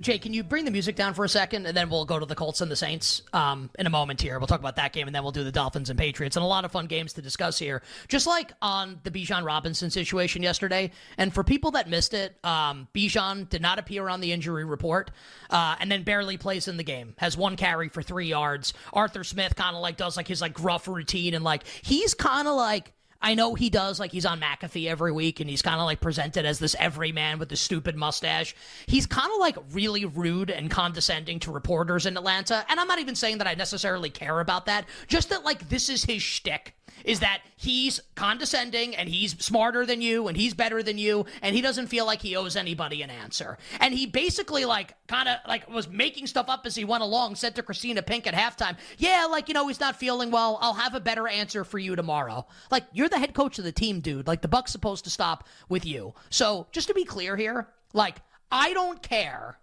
Jay, 0.00 0.18
can 0.18 0.34
you 0.34 0.44
bring 0.44 0.66
the 0.66 0.70
music 0.70 0.94
down 0.94 1.14
for 1.14 1.24
a 1.24 1.28
second, 1.28 1.66
and 1.66 1.74
then 1.74 1.88
we'll 1.88 2.04
go 2.04 2.18
to 2.18 2.26
the 2.26 2.34
Colts 2.34 2.60
and 2.60 2.70
the 2.70 2.76
Saints 2.76 3.22
um, 3.32 3.70
in 3.78 3.86
a 3.86 3.90
moment 3.90 4.20
here. 4.20 4.38
We'll 4.38 4.46
talk 4.46 4.60
about 4.60 4.76
that 4.76 4.92
game, 4.92 5.06
and 5.06 5.14
then 5.14 5.22
we'll 5.22 5.32
do 5.32 5.42
the 5.42 5.52
Dolphins 5.52 5.88
and 5.88 5.98
Patriots, 5.98 6.36
and 6.36 6.44
a 6.44 6.46
lot 6.46 6.66
of 6.66 6.72
fun 6.72 6.86
games 6.86 7.14
to 7.14 7.22
discuss 7.22 7.58
here. 7.58 7.82
Just 8.08 8.26
like 8.26 8.52
on 8.60 9.00
the 9.04 9.10
Bijan 9.10 9.44
Robinson 9.44 9.88
situation 9.88 10.42
yesterday, 10.42 10.90
and 11.16 11.32
for 11.32 11.42
people 11.42 11.70
that 11.72 11.88
missed 11.88 12.12
it, 12.12 12.36
um, 12.44 12.88
Bijan 12.94 13.48
did 13.48 13.62
not 13.62 13.78
appear 13.78 14.08
on 14.08 14.20
the 14.20 14.32
injury 14.32 14.64
report, 14.64 15.10
uh, 15.48 15.76
and 15.80 15.90
then 15.90 16.02
barely 16.02 16.36
plays 16.36 16.68
in 16.68 16.76
the 16.76 16.84
game. 16.84 17.14
Has 17.16 17.36
one 17.36 17.56
carry 17.56 17.88
for 17.88 18.02
three 18.02 18.26
yards. 18.26 18.74
Arthur 18.92 19.24
Smith 19.24 19.56
kind 19.56 19.74
of 19.74 19.80
like 19.80 19.96
does 19.96 20.16
like 20.16 20.28
his 20.28 20.42
like 20.42 20.52
gruff 20.52 20.88
routine, 20.88 21.32
and 21.32 21.42
like 21.42 21.62
he's 21.82 22.12
kind 22.12 22.46
of 22.46 22.54
like 22.54 22.92
I 23.26 23.34
know 23.34 23.56
he 23.56 23.70
does, 23.70 23.98
like 23.98 24.12
he's 24.12 24.24
on 24.24 24.40
McAfee 24.40 24.86
every 24.86 25.10
week 25.10 25.40
and 25.40 25.50
he's 25.50 25.60
kind 25.60 25.80
of 25.80 25.84
like 25.86 26.00
presented 26.00 26.46
as 26.46 26.60
this 26.60 26.76
everyman 26.78 27.40
with 27.40 27.48
the 27.48 27.56
stupid 27.56 27.96
mustache. 27.96 28.54
He's 28.86 29.04
kind 29.04 29.28
of 29.34 29.40
like 29.40 29.56
really 29.72 30.04
rude 30.04 30.48
and 30.48 30.70
condescending 30.70 31.40
to 31.40 31.50
reporters 31.50 32.06
in 32.06 32.16
Atlanta. 32.16 32.64
And 32.68 32.78
I'm 32.78 32.86
not 32.86 33.00
even 33.00 33.16
saying 33.16 33.38
that 33.38 33.48
I 33.48 33.54
necessarily 33.54 34.10
care 34.10 34.38
about 34.38 34.66
that, 34.66 34.84
just 35.08 35.30
that 35.30 35.44
like 35.44 35.68
this 35.68 35.88
is 35.88 36.04
his 36.04 36.22
shtick 36.22 36.75
is 37.04 37.20
that 37.20 37.42
he's 37.56 38.00
condescending 38.14 38.96
and 38.96 39.08
he's 39.08 39.32
smarter 39.42 39.86
than 39.86 40.00
you 40.00 40.28
and 40.28 40.36
he's 40.36 40.54
better 40.54 40.82
than 40.82 40.98
you 40.98 41.26
and 41.42 41.54
he 41.54 41.62
doesn't 41.62 41.86
feel 41.86 42.06
like 42.06 42.22
he 42.22 42.36
owes 42.36 42.56
anybody 42.56 43.02
an 43.02 43.10
answer. 43.10 43.58
And 43.80 43.94
he 43.94 44.06
basically 44.06 44.64
like 44.64 44.94
kind 45.06 45.28
of 45.28 45.38
like 45.46 45.68
was 45.68 45.88
making 45.88 46.26
stuff 46.26 46.48
up 46.48 46.66
as 46.66 46.74
he 46.74 46.84
went 46.84 47.02
along, 47.02 47.36
said 47.36 47.54
to 47.56 47.62
Kristina 47.62 48.04
Pink 48.04 48.26
at 48.26 48.34
halftime, 48.34 48.76
"Yeah, 48.98 49.26
like 49.30 49.48
you 49.48 49.54
know, 49.54 49.68
he's 49.68 49.80
not 49.80 49.96
feeling 49.96 50.30
well. 50.30 50.58
I'll 50.60 50.74
have 50.74 50.94
a 50.94 51.00
better 51.00 51.28
answer 51.28 51.64
for 51.64 51.78
you 51.78 51.96
tomorrow." 51.96 52.46
Like 52.70 52.84
you're 52.92 53.08
the 53.08 53.18
head 53.18 53.34
coach 53.34 53.58
of 53.58 53.64
the 53.64 53.72
team, 53.72 54.00
dude. 54.00 54.26
Like 54.26 54.42
the 54.42 54.48
buck's 54.48 54.72
supposed 54.72 55.04
to 55.04 55.10
stop 55.10 55.46
with 55.68 55.84
you. 55.84 56.14
So, 56.30 56.66
just 56.72 56.88
to 56.88 56.94
be 56.94 57.04
clear 57.04 57.36
here, 57.36 57.68
like 57.92 58.16
I 58.50 58.72
don't 58.72 59.02
care 59.02 59.58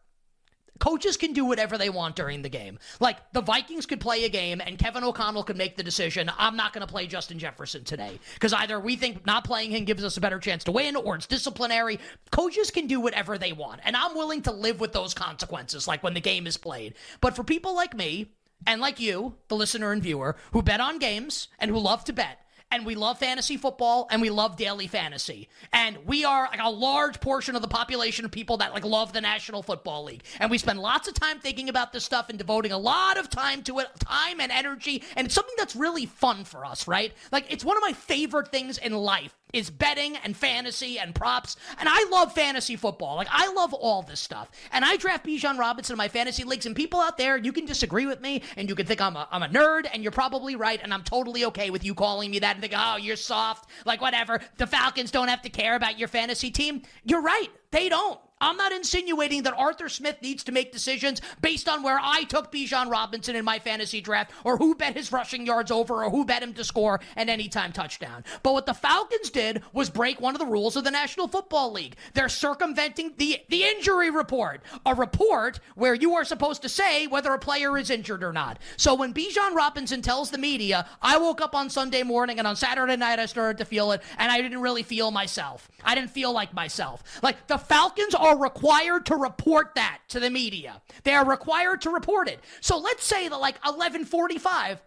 Coaches 0.80 1.18
can 1.18 1.34
do 1.34 1.46
whatever 1.46 1.78
they 1.78 1.90
want 1.90 2.16
during 2.16 2.42
the 2.42 2.50
game. 2.50 2.80
Like 3.00 3.18
the 3.32 3.42
Vikings 3.42 3.86
could 3.86 4.02
play 4.02 4.26
a 4.26 4.30
game 4.30 4.62
and 4.66 4.78
Kevin 4.78 5.04
O'Connell 5.04 5.44
could 5.44 5.58
make 5.58 5.78
the 5.78 5.84
decision, 5.84 6.32
I'm 6.38 6.58
not 6.58 6.74
going 6.74 6.86
to 6.86 6.92
play 6.92 7.08
Justin 7.08 7.40
Jefferson 7.40 7.84
today. 7.84 8.20
Because 8.34 8.54
either 8.54 8.80
we 8.80 8.96
think 8.96 9.26
not 9.26 9.44
playing 9.44 9.72
him 9.72 9.86
gives 9.86 10.04
us 10.04 10.18
a 10.18 10.22
better 10.22 10.40
chance 10.40 10.64
to 10.66 10.72
win 10.72 10.96
or 10.96 11.16
it's 11.16 11.28
disciplinary. 11.28 12.00
Coaches 12.32 12.72
can 12.72 12.88
do 12.88 13.00
whatever 13.00 13.38
they 13.38 13.54
want. 13.54 13.82
And 13.84 13.96
I'm 13.96 14.16
willing 14.16 14.42
to 14.44 14.52
live 14.52 14.80
with 14.80 14.94
those 14.94 15.14
consequences, 15.14 15.88
like 15.88 16.04
when 16.04 16.14
the 16.16 16.22
game 16.22 16.48
is 16.48 16.58
played. 16.58 16.96
But 17.22 17.36
for 17.36 17.44
people 17.44 17.76
like 17.76 17.96
me, 17.96 18.32
and 18.66 18.80
like 18.82 19.00
you, 19.00 19.36
the 19.50 19.56
listener 19.56 19.92
and 19.92 20.02
viewer, 20.02 20.38
who 20.52 20.62
bet 20.62 20.80
on 20.80 20.98
games 21.00 21.50
and 21.60 21.70
who 21.70 21.78
love 21.78 22.06
to 22.06 22.14
bet, 22.14 22.40
and 22.74 22.88
we 22.88 22.96
love 22.96 23.20
fantasy 23.20 23.56
football 23.56 24.08
and 24.10 24.20
we 24.20 24.32
love 24.32 24.58
daily 24.58 24.88
fantasy. 24.88 25.48
And 25.72 25.96
we 26.08 26.26
are 26.26 26.50
like 26.50 26.60
a 26.60 26.72
large 26.72 27.22
portion 27.22 27.56
of 27.56 27.62
the 27.62 27.68
population 27.68 28.26
of 28.26 28.32
people 28.32 28.58
that 28.58 28.74
like 28.74 28.84
love 28.84 29.14
the 29.14 29.22
National 29.22 29.62
Football 29.62 30.06
League. 30.06 30.24
And 30.40 30.50
we 30.50 30.58
spend 30.58 30.80
lots 30.80 31.08
of 31.08 31.14
time 31.14 31.40
thinking 31.40 31.70
about 31.70 31.94
this 31.94 32.04
stuff 32.04 32.30
and 32.30 32.38
devoting 32.38 32.72
a 32.72 32.78
lot 32.80 33.18
of 33.18 33.30
time 33.30 33.62
to 33.64 33.78
it, 33.78 33.88
time 34.00 34.42
and 34.42 34.52
energy. 34.52 35.04
And 35.16 35.26
it's 35.26 35.36
something 35.36 35.54
that's 35.56 35.76
really 35.76 36.08
fun 36.08 36.46
for 36.46 36.66
us, 36.66 36.88
right? 36.88 37.14
Like 37.32 37.46
it's 37.50 37.64
one 37.64 37.78
of 37.78 37.82
my 37.82 37.94
favorite 37.94 38.48
things 38.48 38.80
in 38.80 38.94
life 38.94 39.36
is 39.54 39.70
betting 39.70 40.18
and 40.18 40.36
fantasy 40.36 41.00
and 41.00 41.16
props. 41.16 41.56
And 41.78 41.88
I 41.88 42.06
love 42.12 42.34
fantasy 42.34 42.76
football. 42.76 43.16
Like 43.16 43.28
I 43.32 43.52
love 43.54 43.74
all 43.74 44.02
this 44.02 44.20
stuff. 44.20 44.52
And 44.72 44.84
I 44.84 44.98
draft 44.98 45.26
Bijan 45.26 45.58
Robinson 45.58 45.94
in 45.94 45.98
my 45.98 46.08
fantasy 46.08 46.44
leagues. 46.44 46.66
And 46.66 46.76
people 46.76 47.00
out 47.00 47.18
there, 47.18 47.38
you 47.38 47.54
can 47.54 47.66
disagree 47.66 48.06
with 48.06 48.20
me 48.20 48.42
and 48.58 48.68
you 48.68 48.76
can 48.76 48.86
think 48.86 49.00
I'm 49.00 49.16
a, 49.16 49.28
I'm 49.32 49.44
a 49.44 49.48
nerd 49.48 49.88
and 49.94 50.04
you're 50.04 50.12
probably 50.12 50.56
right. 50.56 50.80
And 50.82 50.94
I'm 50.94 51.04
totally 51.04 51.46
okay 51.46 51.70
with 51.70 51.86
you 51.86 51.94
calling 51.94 52.32
me 52.32 52.40
that 52.40 52.56
and 52.56 52.62
think, 52.62 52.74
oh, 52.76 52.98
you're 52.98 53.16
soft. 53.16 53.70
Like 53.86 54.02
whatever. 54.02 54.42
The 54.58 54.68
Falcons 54.68 55.12
don't 55.12 55.28
have 55.28 55.44
to 55.44 55.50
care 55.50 55.76
about 55.76 56.00
your 56.00 56.08
fantasy 56.08 56.52
team. 56.52 56.82
You're 57.04 57.22
right. 57.22 57.50
They 57.72 57.90
don't. 57.90 58.20
I'm 58.44 58.58
not 58.58 58.74
insinuating 58.74 59.44
that 59.44 59.54
Arthur 59.58 59.88
Smith 59.88 60.18
needs 60.22 60.44
to 60.44 60.52
make 60.52 60.74
decisions 60.74 61.22
based 61.42 61.70
on 61.70 61.82
where 61.82 62.00
I 62.02 62.24
took 62.24 62.52
Bijan 62.52 62.92
Robinson 62.92 63.38
in 63.38 63.46
my 63.46 63.58
fantasy 63.58 64.02
draft 64.02 64.32
or 64.44 64.58
who 64.58 64.76
bet 64.76 64.98
his 64.98 65.14
rushing 65.14 65.46
yards 65.46 65.72
over 65.72 66.04
or 66.04 66.10
who 66.10 66.26
bet 66.26 66.44
him 66.44 66.54
to 66.56 66.64
score 66.66 67.00
an 67.16 67.30
anytime 67.30 67.72
touchdown. 67.72 68.26
But 68.44 68.52
what 68.52 68.66
the 68.66 68.74
Falcons 68.74 69.30
did 69.30 69.64
was 69.72 69.90
break 69.90 70.20
one 70.20 70.36
of 70.36 70.40
the 70.40 70.46
rules 70.46 70.76
of 70.76 70.84
the 70.84 70.92
National 70.92 71.30
Football 71.30 71.72
League. 71.72 71.96
They're 72.14 72.28
circumventing 72.28 73.14
the, 73.18 73.40
the 73.48 73.64
injury 73.64 74.10
report, 74.10 74.62
a 74.86 74.94
report 74.94 75.62
where 75.76 75.94
you 75.94 76.14
are 76.16 76.26
supposed 76.26 76.62
to 76.64 76.70
say 76.70 77.08
whether 77.08 77.34
a 77.34 77.40
player 77.40 77.78
is 77.78 77.90
injured 77.90 78.24
or 78.24 78.34
not. 78.34 78.60
So 78.76 78.94
when 78.94 79.14
Bijan 79.14 79.56
Robinson 79.56 80.02
tells 80.02 80.32
the 80.32 80.38
media, 80.38 80.86
I 81.02 81.18
woke 81.18 81.40
up 81.40 81.56
on 81.56 81.70
Sunday 81.70 82.04
morning 82.04 82.40
and 82.40 82.48
on 82.48 82.58
Saturday 82.58 82.98
night 82.98 83.20
I 83.20 83.26
started 83.26 83.58
to 83.60 83.66
feel 83.66 83.94
it 83.94 84.02
and 84.18 84.30
I 84.30 84.42
didn't 84.42 84.60
really 84.60 84.84
feel 84.84 85.12
myself. 85.12 85.70
I 85.82 85.96
didn't 85.96 86.12
feel 86.12 86.34
like 86.34 86.54
myself. 86.54 87.04
Like 87.24 87.48
the 87.48 87.58
Falcons 87.58 88.14
are 88.14 88.33
required 88.38 89.06
to 89.08 89.16
report 89.16 89.76
that 89.76 90.00
to 90.10 90.20
the 90.20 90.30
media. 90.30 90.82
They 91.04 91.14
are 91.14 91.26
required 91.26 91.82
to 91.82 91.90
report 91.90 92.28
it. 92.28 92.40
So 92.62 92.78
let's 92.78 93.06
say 93.06 93.28
that 93.28 93.38
like 93.38 93.56
1145 93.64 94.82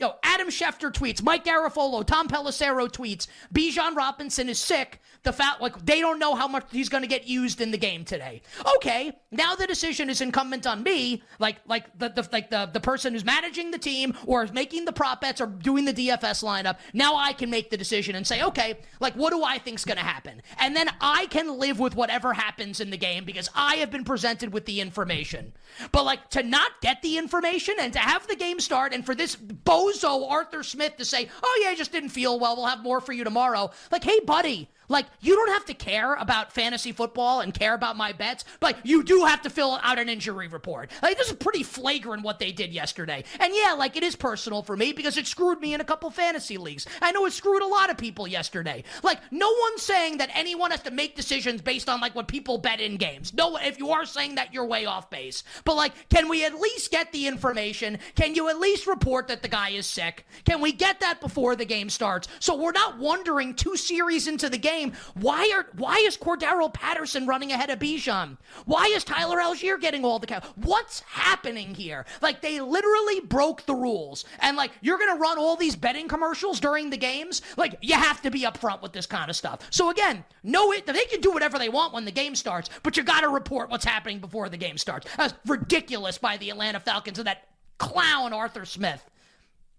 Yo, 0.00 0.14
Adam 0.22 0.48
Schefter 0.48 0.90
tweets, 0.90 1.22
Mike 1.22 1.44
Garafolo, 1.44 2.02
Tom 2.06 2.26
Pelissero 2.26 2.88
tweets, 2.90 3.26
Bijan 3.52 3.94
Robinson 3.94 4.48
is 4.48 4.58
sick. 4.58 4.98
The 5.24 5.32
fact, 5.32 5.60
like, 5.60 5.84
they 5.84 6.00
don't 6.00 6.18
know 6.18 6.34
how 6.34 6.48
much 6.48 6.64
he's 6.72 6.88
going 6.88 7.02
to 7.02 7.08
get 7.08 7.26
used 7.26 7.60
in 7.60 7.70
the 7.70 7.76
game 7.76 8.06
today. 8.06 8.40
Okay, 8.76 9.12
now 9.32 9.54
the 9.54 9.66
decision 9.66 10.10
is 10.10 10.20
incumbent 10.20 10.66
on 10.66 10.82
me, 10.82 11.22
like, 11.38 11.56
like 11.66 11.96
the, 11.98 12.08
the 12.08 12.28
like 12.32 12.50
the 12.50 12.68
the 12.72 12.80
person 12.80 13.12
who's 13.12 13.24
managing 13.24 13.70
the 13.70 13.78
team 13.78 14.14
or 14.26 14.46
making 14.52 14.84
the 14.84 14.92
prop 14.92 15.20
bets 15.20 15.40
or 15.40 15.46
doing 15.46 15.84
the 15.84 15.92
DFS 15.94 16.42
lineup. 16.42 16.78
Now 16.92 17.16
I 17.16 17.32
can 17.32 17.48
make 17.48 17.70
the 17.70 17.76
decision 17.76 18.16
and 18.16 18.26
say, 18.26 18.42
okay, 18.42 18.78
like, 18.98 19.14
what 19.14 19.30
do 19.30 19.44
I 19.44 19.58
think's 19.58 19.84
going 19.84 19.98
to 19.98 20.04
happen? 20.04 20.42
And 20.58 20.74
then 20.74 20.88
I 21.00 21.26
can 21.26 21.58
live 21.58 21.78
with 21.78 21.94
whatever 21.94 22.32
happens 22.32 22.80
in 22.80 22.90
the 22.90 22.96
game 22.96 23.24
because 23.24 23.48
I 23.54 23.76
have 23.76 23.90
been 23.90 24.04
presented 24.04 24.52
with 24.52 24.66
the 24.66 24.80
information. 24.80 25.52
But 25.92 26.04
like 26.04 26.28
to 26.30 26.42
not 26.42 26.80
get 26.80 27.00
the 27.02 27.16
information 27.16 27.76
and 27.78 27.92
to 27.92 28.00
have 28.00 28.26
the 28.26 28.36
game 28.36 28.58
start 28.58 28.92
and 28.92 29.06
for 29.06 29.14
this 29.14 29.36
bozo 29.36 30.28
Arthur 30.28 30.62
Smith 30.64 30.96
to 30.96 31.04
say, 31.04 31.28
"Oh 31.42 31.60
yeah, 31.62 31.70
I 31.70 31.74
just 31.76 31.92
didn't 31.92 32.08
feel 32.08 32.38
well. 32.40 32.56
We'll 32.56 32.66
have 32.66 32.82
more 32.82 33.00
for 33.00 33.12
you 33.12 33.22
tomorrow." 33.22 33.70
Like, 33.92 34.02
hey, 34.02 34.20
buddy, 34.20 34.68
like 34.90 35.06
you 35.20 35.34
don't 35.34 35.52
have 35.52 35.64
to 35.66 35.74
care 35.74 36.14
about 36.14 36.52
fantasy 36.52 36.92
football 36.92 37.40
and 37.40 37.54
care 37.54 37.74
about 37.74 37.96
my 37.96 38.12
bets, 38.12 38.44
but 38.58 38.84
you 38.84 39.02
do 39.02 39.24
have 39.24 39.40
to 39.42 39.50
fill 39.50 39.78
out 39.82 39.98
an 39.98 40.08
injury 40.08 40.48
report. 40.48 40.90
Like 41.02 41.16
this 41.16 41.28
is 41.28 41.36
pretty 41.36 41.62
flagrant 41.62 42.22
what 42.22 42.38
they 42.38 42.52
did 42.52 42.72
yesterday. 42.72 43.24
And 43.38 43.54
yeah, 43.54 43.72
like 43.72 43.96
it 43.96 44.02
is 44.02 44.16
personal 44.16 44.62
for 44.62 44.76
me 44.76 44.92
because 44.92 45.16
it 45.16 45.26
screwed 45.26 45.60
me 45.60 45.72
in 45.72 45.80
a 45.80 45.84
couple 45.84 46.10
fantasy 46.10 46.58
leagues. 46.58 46.86
I 47.00 47.12
know 47.12 47.24
it 47.26 47.32
screwed 47.32 47.62
a 47.62 47.66
lot 47.66 47.90
of 47.90 47.96
people 47.96 48.26
yesterday. 48.26 48.84
Like 49.02 49.20
no 49.30 49.50
one's 49.62 49.82
saying 49.82 50.18
that 50.18 50.30
anyone 50.34 50.72
has 50.72 50.82
to 50.82 50.90
make 50.90 51.16
decisions 51.16 51.62
based 51.62 51.88
on 51.88 52.00
like 52.00 52.14
what 52.14 52.28
people 52.28 52.58
bet 52.58 52.80
in 52.80 52.96
games. 52.96 53.32
No, 53.32 53.56
if 53.56 53.78
you 53.78 53.90
are 53.90 54.04
saying 54.04 54.34
that, 54.34 54.52
you're 54.52 54.66
way 54.66 54.86
off 54.86 55.08
base. 55.08 55.44
But 55.64 55.76
like, 55.76 55.92
can 56.08 56.28
we 56.28 56.44
at 56.44 56.60
least 56.60 56.90
get 56.90 57.12
the 57.12 57.26
information? 57.26 57.98
Can 58.16 58.34
you 58.34 58.48
at 58.48 58.58
least 58.58 58.86
report 58.86 59.28
that 59.28 59.42
the 59.42 59.48
guy 59.48 59.70
is 59.70 59.86
sick? 59.86 60.26
Can 60.44 60.60
we 60.60 60.72
get 60.72 61.00
that 61.00 61.20
before 61.20 61.54
the 61.54 61.64
game 61.64 61.88
starts? 61.90 62.28
So 62.40 62.56
we're 62.56 62.72
not 62.72 62.98
wondering 62.98 63.54
two 63.54 63.76
series 63.76 64.26
into 64.26 64.48
the 64.48 64.58
game, 64.58 64.79
why 65.14 65.50
are 65.54 65.66
why 65.76 65.96
is 66.06 66.16
Cordarrelle 66.16 66.72
Patterson 66.72 67.26
running 67.26 67.52
ahead 67.52 67.70
of 67.70 67.78
Bijan? 67.78 68.36
Why 68.64 68.86
is 68.86 69.04
Tyler 69.04 69.38
Allgeier 69.38 69.80
getting 69.80 70.04
all 70.04 70.18
the 70.18 70.26
count? 70.26 70.44
What's 70.56 71.00
happening 71.00 71.74
here? 71.74 72.06
Like 72.20 72.40
they 72.40 72.60
literally 72.60 73.20
broke 73.20 73.66
the 73.66 73.74
rules, 73.74 74.24
and 74.40 74.56
like 74.56 74.72
you're 74.80 74.98
gonna 74.98 75.20
run 75.20 75.38
all 75.38 75.56
these 75.56 75.76
betting 75.76 76.08
commercials 76.08 76.60
during 76.60 76.90
the 76.90 76.96
games. 76.96 77.42
Like 77.56 77.76
you 77.80 77.94
have 77.94 78.22
to 78.22 78.30
be 78.30 78.42
upfront 78.42 78.82
with 78.82 78.92
this 78.92 79.06
kind 79.06 79.30
of 79.30 79.36
stuff. 79.36 79.60
So 79.70 79.90
again, 79.90 80.24
no, 80.42 80.72
it 80.72 80.86
they 80.86 81.04
can 81.04 81.20
do 81.20 81.32
whatever 81.32 81.58
they 81.58 81.68
want 81.68 81.92
when 81.92 82.04
the 82.04 82.10
game 82.10 82.34
starts, 82.34 82.70
but 82.82 82.96
you 82.96 83.02
got 83.02 83.20
to 83.20 83.28
report 83.28 83.70
what's 83.70 83.84
happening 83.84 84.18
before 84.18 84.48
the 84.48 84.56
game 84.56 84.78
starts. 84.78 85.06
That's 85.16 85.34
ridiculous 85.46 86.18
by 86.18 86.36
the 86.36 86.50
Atlanta 86.50 86.80
Falcons 86.80 87.18
and 87.18 87.26
that 87.26 87.48
clown 87.78 88.32
Arthur 88.32 88.64
Smith. 88.64 89.04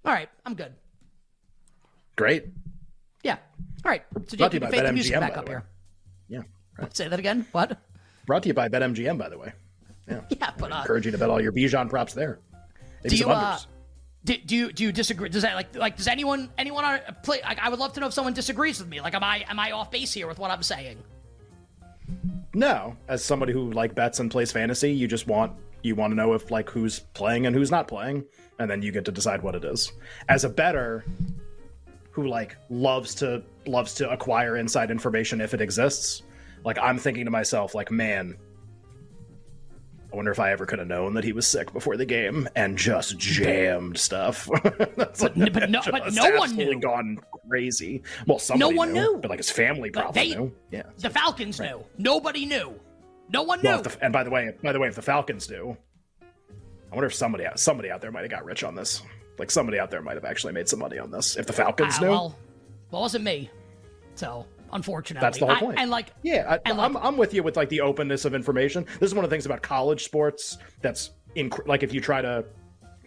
All 0.04 0.14
right, 0.14 0.30
I'm 0.46 0.56
good. 0.56 0.74
Great. 2.16 2.46
Yeah. 3.24 3.38
All 3.84 3.92
right. 3.92 4.04
So 4.28 4.38
Jake, 4.38 4.54
you 4.54 4.60
can 4.60 4.94
music 4.94 5.20
back 5.20 5.38
up 5.38 5.48
here. 5.48 5.64
Yeah. 6.28 6.42
Right. 6.78 6.96
Say 6.96 7.08
that 7.08 7.20
again. 7.20 7.46
What? 7.52 7.78
Brought 8.26 8.44
to 8.44 8.50
you 8.50 8.54
by 8.54 8.70
BetMGM, 8.70 9.18
by 9.18 9.30
the 9.30 9.38
way. 9.38 9.54
Yeah. 10.08 10.22
Yeah, 10.30 10.52
but 10.58 10.72
uh, 10.72 10.78
Encourage 10.78 11.06
you 11.06 11.12
to 11.12 11.18
bet 11.18 11.30
all 11.30 11.42
your 11.42 11.52
Bijan 11.52 11.90
props 11.90 12.14
there. 12.14 12.40
Maybe 13.04 13.16
do 13.16 13.24
you 13.24 13.30
uh, 13.30 13.58
do, 14.24 14.38
do 14.38 14.56
you 14.56 14.72
do 14.72 14.84
you 14.84 14.92
disagree? 14.92 15.30
Does 15.30 15.42
that 15.42 15.56
like 15.56 15.76
like 15.76 15.98
does 15.98 16.08
anyone 16.08 16.50
anyone 16.58 16.86
on 16.86 17.00
play? 17.24 17.42
Like, 17.44 17.60
I 17.60 17.70
would 17.70 17.80
love 17.80 17.94
to 17.94 18.00
know 18.00 18.08
if 18.08 18.14
someone 18.14 18.34
disagrees 18.34 18.80
with 18.80 18.88
me. 18.88 19.02
Like, 19.02 19.16
am 19.16 19.24
I 19.24 19.44
am 19.48 19.60
I 19.60 19.72
off 19.72 19.90
base 19.90 20.14
here 20.14 20.28
with 20.28 20.38
what 20.38 20.52
I'm 20.52 20.64
saying? 20.64 20.98
No, 22.54 22.98
as 23.08 23.24
somebody 23.24 23.54
who 23.54 23.72
like 23.72 23.96
bets 23.96 24.20
and 24.20 24.30
plays 24.30 24.52
fantasy, 24.52 24.92
you 24.92 25.08
just 25.08 25.28
want 25.28 25.54
you 25.82 25.96
want 25.96 26.12
to 26.12 26.16
know 26.16 26.34
if 26.34 26.52
like 26.52 26.70
who's 26.70 27.00
playing 27.00 27.48
and 27.48 27.56
who's 27.56 27.72
not 27.72 27.88
playing, 27.88 28.26
and 28.60 28.70
then 28.70 28.82
you 28.82 28.92
get 28.92 29.06
to 29.06 29.12
decide 29.12 29.42
what 29.42 29.56
it 29.56 29.64
is. 29.64 29.92
As 30.30 30.44
a 30.44 30.50
bettor 30.50 31.04
who 32.12 32.28
like 32.28 32.56
loves 32.70 33.16
to 33.16 33.42
loves 33.66 33.94
to 33.96 34.10
acquire 34.10 34.58
inside 34.58 34.92
information 34.92 35.40
if 35.42 35.54
it 35.54 35.62
exists, 35.62 36.24
like 36.66 36.78
I'm 36.78 36.98
thinking 36.98 37.26
to 37.26 37.32
myself 37.32 37.74
like, 37.76 37.90
man, 37.92 38.38
I 40.12 40.16
wonder 40.16 40.32
if 40.32 40.40
I 40.40 40.52
ever 40.52 40.66
could 40.66 40.80
have 40.80 40.90
known 40.90 41.14
that 41.14 41.24
he 41.24 41.32
was 41.32 41.48
sick 41.48 41.72
before 41.72 41.96
the 41.96 42.06
game 42.06 42.50
and 42.56 42.78
just 42.78 43.18
jammed 43.18 43.98
stuff. 43.98 44.50
That's 44.98 45.22
But- 45.22 45.38
like- 45.38 45.54
but 45.54 45.70
no- 45.70 45.82
but 45.92 46.14
no 46.14 46.36
one 46.38 46.54
knew. 46.56 46.80
gone 46.82 47.18
crazy. 47.50 48.04
Well, 48.28 48.38
somebody 48.40 48.76
one 48.76 48.92
knew, 48.92 49.14
knew. 49.14 49.18
but 49.22 49.30
like 49.30 49.40
his 49.40 49.50
family 49.52 49.90
probably 49.90 50.30
they- 50.34 50.36
knew. 50.36 50.52
Yeah. 50.72 50.84
The 50.98 51.10
Falcons 51.10 51.60
knew. 51.62 51.84
Nobody 51.98 52.46
knew. 52.46 52.78
No 53.30 53.44
one 53.44 53.62
Well, 53.64 53.78
knew. 53.78 53.84
the, 53.84 53.98
and 54.04 54.12
by 54.12 54.26
the 54.26 54.30
way, 54.30 54.54
by 54.62 54.74
the 54.74 54.80
way, 54.80 54.90
if 54.90 54.96
the 54.96 55.02
Falcons 55.02 55.50
knew 55.50 55.78
I 56.22 56.96
wonder 56.96 57.08
if 57.08 57.14
somebody 57.14 57.46
somebody 57.56 57.90
out 57.90 58.02
there 58.02 58.12
might 58.12 58.24
have 58.24 58.32
got 58.32 58.44
rich 58.44 58.66
on 58.66 58.76
this. 58.76 59.02
Like 59.38 59.52
somebody 59.52 59.80
out 59.80 59.90
there 59.92 60.02
might 60.02 60.16
have 60.16 60.26
actually 60.26 60.54
made 60.54 60.68
some 60.70 60.80
money 60.80 61.00
on 61.00 61.12
this. 61.12 61.36
If 61.38 61.48
the 61.48 61.54
Falcons 61.54 61.96
Ah, 61.98 62.02
knew, 62.02 62.10
well, 62.10 62.36
well, 62.92 63.02
it 63.02 63.04
wasn't 63.04 63.24
me. 63.24 63.50
So 64.16 64.46
unfortunately, 64.74 65.26
that's 65.26 65.40
the 65.40 65.46
whole 65.48 65.56
I- 65.56 65.60
point. 65.60 65.80
and 65.80 65.90
like, 65.90 66.14
yeah, 66.22 66.46
I, 66.48 66.60
and, 66.70 66.78
like- 66.78 66.90
I'm 66.90 66.98
I'm 66.98 67.18
with 67.18 67.34
you 67.34 67.42
with 67.44 67.56
like 67.58 67.70
the 67.70 67.82
openness 67.82 68.26
of 68.26 68.36
information. 68.36 68.86
This 69.00 69.10
is 69.10 69.16
one 69.16 69.24
of 69.24 69.30
the 69.30 69.34
things 69.34 69.46
about 69.46 69.62
college 69.62 70.04
sports 70.04 70.58
that's 70.82 71.12
in 71.36 71.52
like 71.66 71.84
if 71.84 71.94
you 71.94 72.02
try 72.02 72.22
to. 72.22 72.46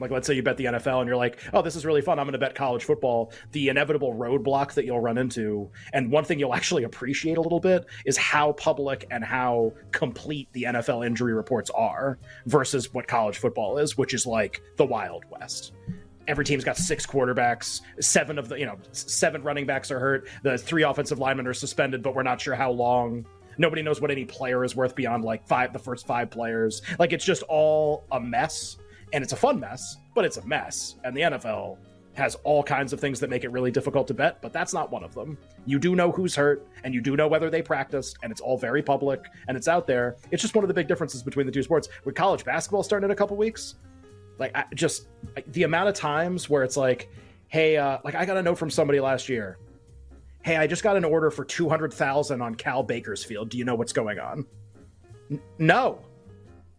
Like, 0.01 0.11
let's 0.11 0.27
say 0.27 0.35
you 0.35 0.43
bet 0.43 0.57
the 0.57 0.65
NFL 0.65 0.99
and 1.03 1.07
you're 1.07 1.17
like, 1.17 1.39
oh, 1.53 1.63
this 1.63 1.77
is 1.77 1.87
really 1.87 2.01
fun. 2.01 2.19
I'm 2.19 2.25
going 2.27 2.33
to 2.33 2.39
bet 2.39 2.57
college 2.57 2.83
football. 2.83 3.31
The 3.53 3.69
inevitable 3.69 4.13
roadblock 4.13 4.73
that 4.75 4.85
you'll 4.85 4.99
run 4.99 5.17
into, 5.19 5.71
and 5.93 6.11
one 6.11 6.25
thing 6.25 6.41
you'll 6.41 6.53
actually 6.53 6.83
appreciate 6.83 7.39
a 7.39 7.41
little 7.41 7.61
bit, 7.61 7.87
is 8.05 8.17
how 8.17 8.55
public 8.55 9.07
and 9.13 9.23
how 9.23 9.73
complete 9.93 10.49
the 10.53 10.65
NFL 10.65 11.07
injury 11.07 11.33
reports 11.33 11.71
are 11.71 12.19
versus 12.47 12.93
what 12.93 13.07
college 13.07 13.39
football 13.39 13.79
is, 13.79 13.97
which 13.97 14.15
is 14.15 14.27
like 14.27 14.61
the 14.79 14.85
Wild 14.85 15.27
West. 15.31 15.74
Every 16.27 16.45
team's 16.45 16.65
got 16.65 16.77
six 16.77 17.07
quarterbacks. 17.07 17.83
Seven 18.01 18.39
of 18.39 18.49
the, 18.49 18.59
you 18.59 18.67
know, 18.67 18.79
seven 18.93 19.43
running 19.43 19.67
backs 19.67 19.91
are 19.91 19.99
hurt. 19.99 20.29
The 20.43 20.57
three 20.57 20.83
offensive 20.83 21.19
linemen 21.19 21.47
are 21.47 21.55
suspended, 21.55 22.03
but 22.03 22.15
we're 22.15 22.23
not 22.23 22.41
sure 22.41 22.55
how 22.55 22.71
long. 22.71 23.27
Nobody 23.59 23.83
knows 23.83 24.01
what 24.01 24.11
any 24.11 24.25
player 24.25 24.65
is 24.65 24.75
worth 24.75 24.95
beyond 24.95 25.25
like 25.25 25.47
five, 25.47 25.73
the 25.73 25.79
first 25.79 26.07
five 26.07 26.31
players. 26.31 26.83
Like 26.99 27.13
it's 27.13 27.25
just 27.25 27.43
all 27.45 28.05
a 28.11 28.21
mess, 28.21 28.79
and 29.13 29.23
it's 29.23 29.33
a 29.33 29.37
fun 29.37 29.61
mess, 29.61 29.99
but 30.15 30.25
it's 30.25 30.39
a 30.39 30.47
mess. 30.47 30.97
And 31.05 31.17
the 31.17 31.23
NFL 31.23 31.79
has 32.15 32.37
all 32.45 32.63
kinds 32.63 32.93
of 32.93 33.01
things 33.01 33.21
that 33.21 33.29
make 33.29 33.45
it 33.45 33.51
really 33.51 33.71
difficult 33.71 34.07
to 34.09 34.15
bet, 34.15 34.41
but 34.41 34.53
that's 34.53 34.73
not 34.73 34.91
one 34.91 35.05
of 35.05 35.15
them. 35.15 35.37
You 35.67 35.79
do 35.79 35.95
know 35.95 36.11
who's 36.13 36.35
hurt, 36.35 36.67
and 36.85 36.95
you 36.95 37.01
do 37.01 37.17
know 37.17 37.29
whether 37.29 37.51
they 37.51 37.63
practiced, 37.63 38.19
and 38.23 38.31
it's 38.31 38.41
all 38.41 38.57
very 38.57 38.83
public 38.83 39.25
and 39.49 39.57
it's 39.57 39.69
out 39.69 39.87
there. 39.87 40.17
It's 40.31 40.43
just 40.43 40.55
one 40.55 40.65
of 40.65 40.69
the 40.69 40.75
big 40.75 40.89
differences 40.89 41.23
between 41.23 41.47
the 41.47 41.53
two 41.53 41.63
sports. 41.63 41.89
With 42.05 42.15
college 42.15 42.45
basketball 42.45 42.83
starting 42.83 43.07
in 43.07 43.11
a 43.11 43.17
couple 43.17 43.37
weeks, 43.37 43.75
like 44.39 44.55
I 44.55 44.65
just 44.75 45.09
like, 45.35 45.51
the 45.53 45.63
amount 45.63 45.89
of 45.89 45.95
times 45.95 46.49
where 46.49 46.63
it's 46.63 46.77
like 46.77 47.11
hey 47.49 47.77
uh 47.77 47.99
like 48.05 48.15
i 48.15 48.25
got 48.25 48.37
a 48.37 48.43
note 48.43 48.57
from 48.59 48.71
somebody 48.71 49.01
last 49.01 49.29
year. 49.29 49.59
Hey 50.43 50.57
i 50.57 50.67
just 50.67 50.83
got 50.83 50.97
an 50.97 51.05
order 51.05 51.31
for 51.31 51.45
200000 51.45 52.41
on 52.41 52.55
cal 52.55 52.83
bakersfield. 52.83 53.51
Do 53.51 53.59
you 53.59 53.65
know 53.65 53.75
what's 53.75 53.93
going 53.93 54.19
on? 54.19 54.47
N- 55.31 55.41
no. 55.59 56.01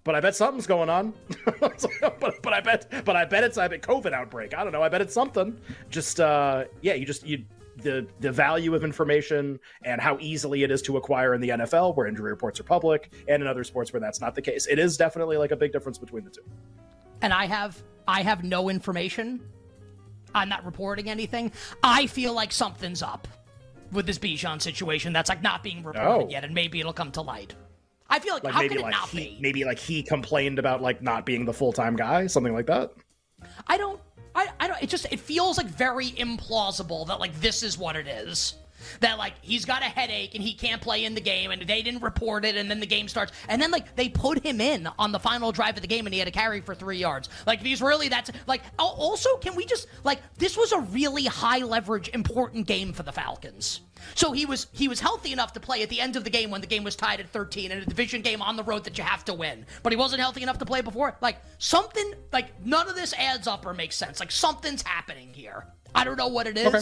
But 0.03 0.15
i 0.15 0.19
bet 0.19 0.35
something's 0.35 0.67
going 0.67 0.89
on. 0.89 1.13
But, 1.59 2.41
but 2.43 2.53
i 2.53 2.59
bet 2.61 3.05
but 3.05 3.15
i 3.15 3.25
bet 3.25 3.43
it's 3.43 3.57
a 3.57 3.67
covid 3.69 4.13
outbreak. 4.13 4.53
I 4.53 4.63
don't 4.63 4.73
know. 4.73 4.83
I 4.83 4.89
bet 4.89 5.01
it's 5.01 5.13
something. 5.13 5.57
Just 5.89 6.19
uh 6.19 6.65
yeah 6.81 6.93
you 6.93 7.05
just 7.05 7.25
you 7.25 7.45
the 7.77 8.07
the 8.19 8.31
value 8.31 8.73
of 8.73 8.83
information 8.83 9.59
and 9.83 9.99
how 9.99 10.17
easily 10.19 10.63
it 10.63 10.71
is 10.71 10.81
to 10.83 10.97
acquire 10.97 11.33
in 11.33 11.41
the 11.41 11.49
NFL 11.49 11.95
where 11.95 12.07
injury 12.07 12.31
reports 12.31 12.59
are 12.59 12.63
public 12.63 13.13
and 13.27 13.41
in 13.41 13.47
other 13.47 13.63
sports 13.63 13.91
where 13.91 13.99
that's 13.99 14.21
not 14.21 14.35
the 14.35 14.41
case. 14.41 14.67
It 14.67 14.79
is 14.79 14.97
definitely 14.97 15.37
like 15.37 15.51
a 15.51 15.55
big 15.55 15.71
difference 15.71 15.97
between 15.97 16.23
the 16.23 16.29
two. 16.29 16.41
And 17.25 17.33
I 17.33 17.47
have 17.47 17.81
I 18.07 18.21
have 18.21 18.43
no 18.43 18.69
information. 18.69 19.41
I'm 20.35 20.47
not 20.47 20.63
reporting 20.63 21.09
anything. 21.09 21.51
I 21.81 22.05
feel 22.05 22.33
like 22.33 22.51
something's 22.51 23.01
up 23.01 23.27
with 23.91 24.05
this 24.05 24.19
Bijan 24.19 24.61
situation 24.61 25.11
that's 25.11 25.27
like 25.29 25.41
not 25.41 25.63
being 25.63 25.77
reported 25.83 26.25
Oh. 26.25 26.29
yet, 26.29 26.43
and 26.43 26.53
maybe 26.53 26.79
it'll 26.79 26.93
come 26.93 27.11
to 27.13 27.21
light. 27.21 27.55
I 28.07 28.19
feel 28.19 28.35
like, 28.35 28.43
like 28.43 28.53
how 28.53 28.59
maybe 28.59 28.75
could 28.75 28.81
it 28.81 28.83
like 28.83 28.91
not 28.91 29.09
he, 29.09 29.17
be? 29.17 29.37
maybe 29.41 29.65
like 29.65 29.79
he 29.79 30.03
complained 30.03 30.59
about 30.59 30.83
like 30.83 31.01
not 31.01 31.25
being 31.25 31.45
the 31.45 31.53
full-time 31.53 31.95
guy 31.95 32.27
something 32.27 32.53
like 32.53 32.67
that 32.67 32.91
I 33.67 33.77
don't. 33.77 33.99
I, 34.35 34.49
I 34.59 34.67
don't. 34.67 34.83
It 34.83 34.89
just 34.89 35.07
it 35.11 35.19
feels 35.19 35.57
like 35.57 35.67
very 35.67 36.11
implausible 36.11 37.07
that 37.07 37.19
like 37.19 37.33
this 37.41 37.63
is 37.63 37.77
what 37.77 37.95
it 37.95 38.07
is. 38.07 38.53
That 38.99 39.17
like 39.17 39.33
he's 39.41 39.65
got 39.65 39.81
a 39.81 39.85
headache 39.85 40.35
and 40.35 40.43
he 40.43 40.53
can't 40.53 40.81
play 40.81 41.05
in 41.05 41.15
the 41.15 41.21
game 41.21 41.51
and 41.51 41.61
they 41.61 41.81
didn't 41.81 42.01
report 42.01 42.45
it 42.45 42.55
and 42.55 42.69
then 42.69 42.79
the 42.79 42.85
game 42.85 43.07
starts 43.07 43.31
and 43.49 43.61
then 43.61 43.71
like 43.71 43.95
they 43.95 44.09
put 44.09 44.43
him 44.43 44.61
in 44.61 44.87
on 44.99 45.11
the 45.11 45.19
final 45.19 45.51
drive 45.51 45.75
of 45.75 45.81
the 45.81 45.87
game 45.87 46.05
and 46.05 46.13
he 46.13 46.19
had 46.19 46.27
a 46.27 46.31
carry 46.31 46.61
for 46.61 46.75
three 46.75 46.97
yards. 46.97 47.29
Like 47.45 47.61
he's 47.61 47.81
really 47.81 48.09
that's 48.09 48.31
like 48.47 48.61
also 48.77 49.37
can 49.37 49.55
we 49.55 49.65
just 49.65 49.87
like 50.03 50.19
this 50.37 50.57
was 50.57 50.71
a 50.71 50.79
really 50.79 51.25
high 51.25 51.59
leverage 51.59 52.09
important 52.09 52.67
game 52.67 52.93
for 52.93 53.03
the 53.03 53.11
Falcons. 53.11 53.81
So 54.13 54.31
he 54.31 54.45
was 54.45 54.67
he 54.71 54.87
was 54.87 54.99
healthy 54.99 55.31
enough 55.31 55.53
to 55.53 55.59
play 55.59 55.81
at 55.81 55.89
the 55.89 55.99
end 55.99 56.15
of 56.15 56.23
the 56.23 56.29
game 56.29 56.51
when 56.51 56.61
the 56.61 56.67
game 56.67 56.83
was 56.83 56.95
tied 56.95 57.19
at 57.19 57.29
13 57.29 57.71
in 57.71 57.79
a 57.79 57.85
division 57.85 58.21
game 58.21 58.41
on 58.41 58.55
the 58.55 58.63
road 58.63 58.83
that 58.83 58.97
you 58.97 59.03
have 59.03 59.25
to 59.25 59.33
win. 59.33 59.65
But 59.83 59.91
he 59.93 59.97
wasn't 59.97 60.21
healthy 60.21 60.43
enough 60.43 60.57
to 60.59 60.65
play 60.65 60.81
before. 60.81 61.17
Like 61.21 61.37
something 61.57 62.13
like 62.31 62.63
none 62.65 62.87
of 62.89 62.95
this 62.95 63.13
adds 63.13 63.47
up 63.47 63.65
or 63.65 63.73
makes 63.73 63.95
sense. 63.95 64.19
Like 64.19 64.31
something's 64.31 64.81
happening 64.81 65.33
here. 65.33 65.65
I 65.93 66.03
don't 66.03 66.17
know 66.17 66.27
what 66.27 66.45
it 66.45 66.57
is. 66.57 66.67
Okay. 66.67 66.81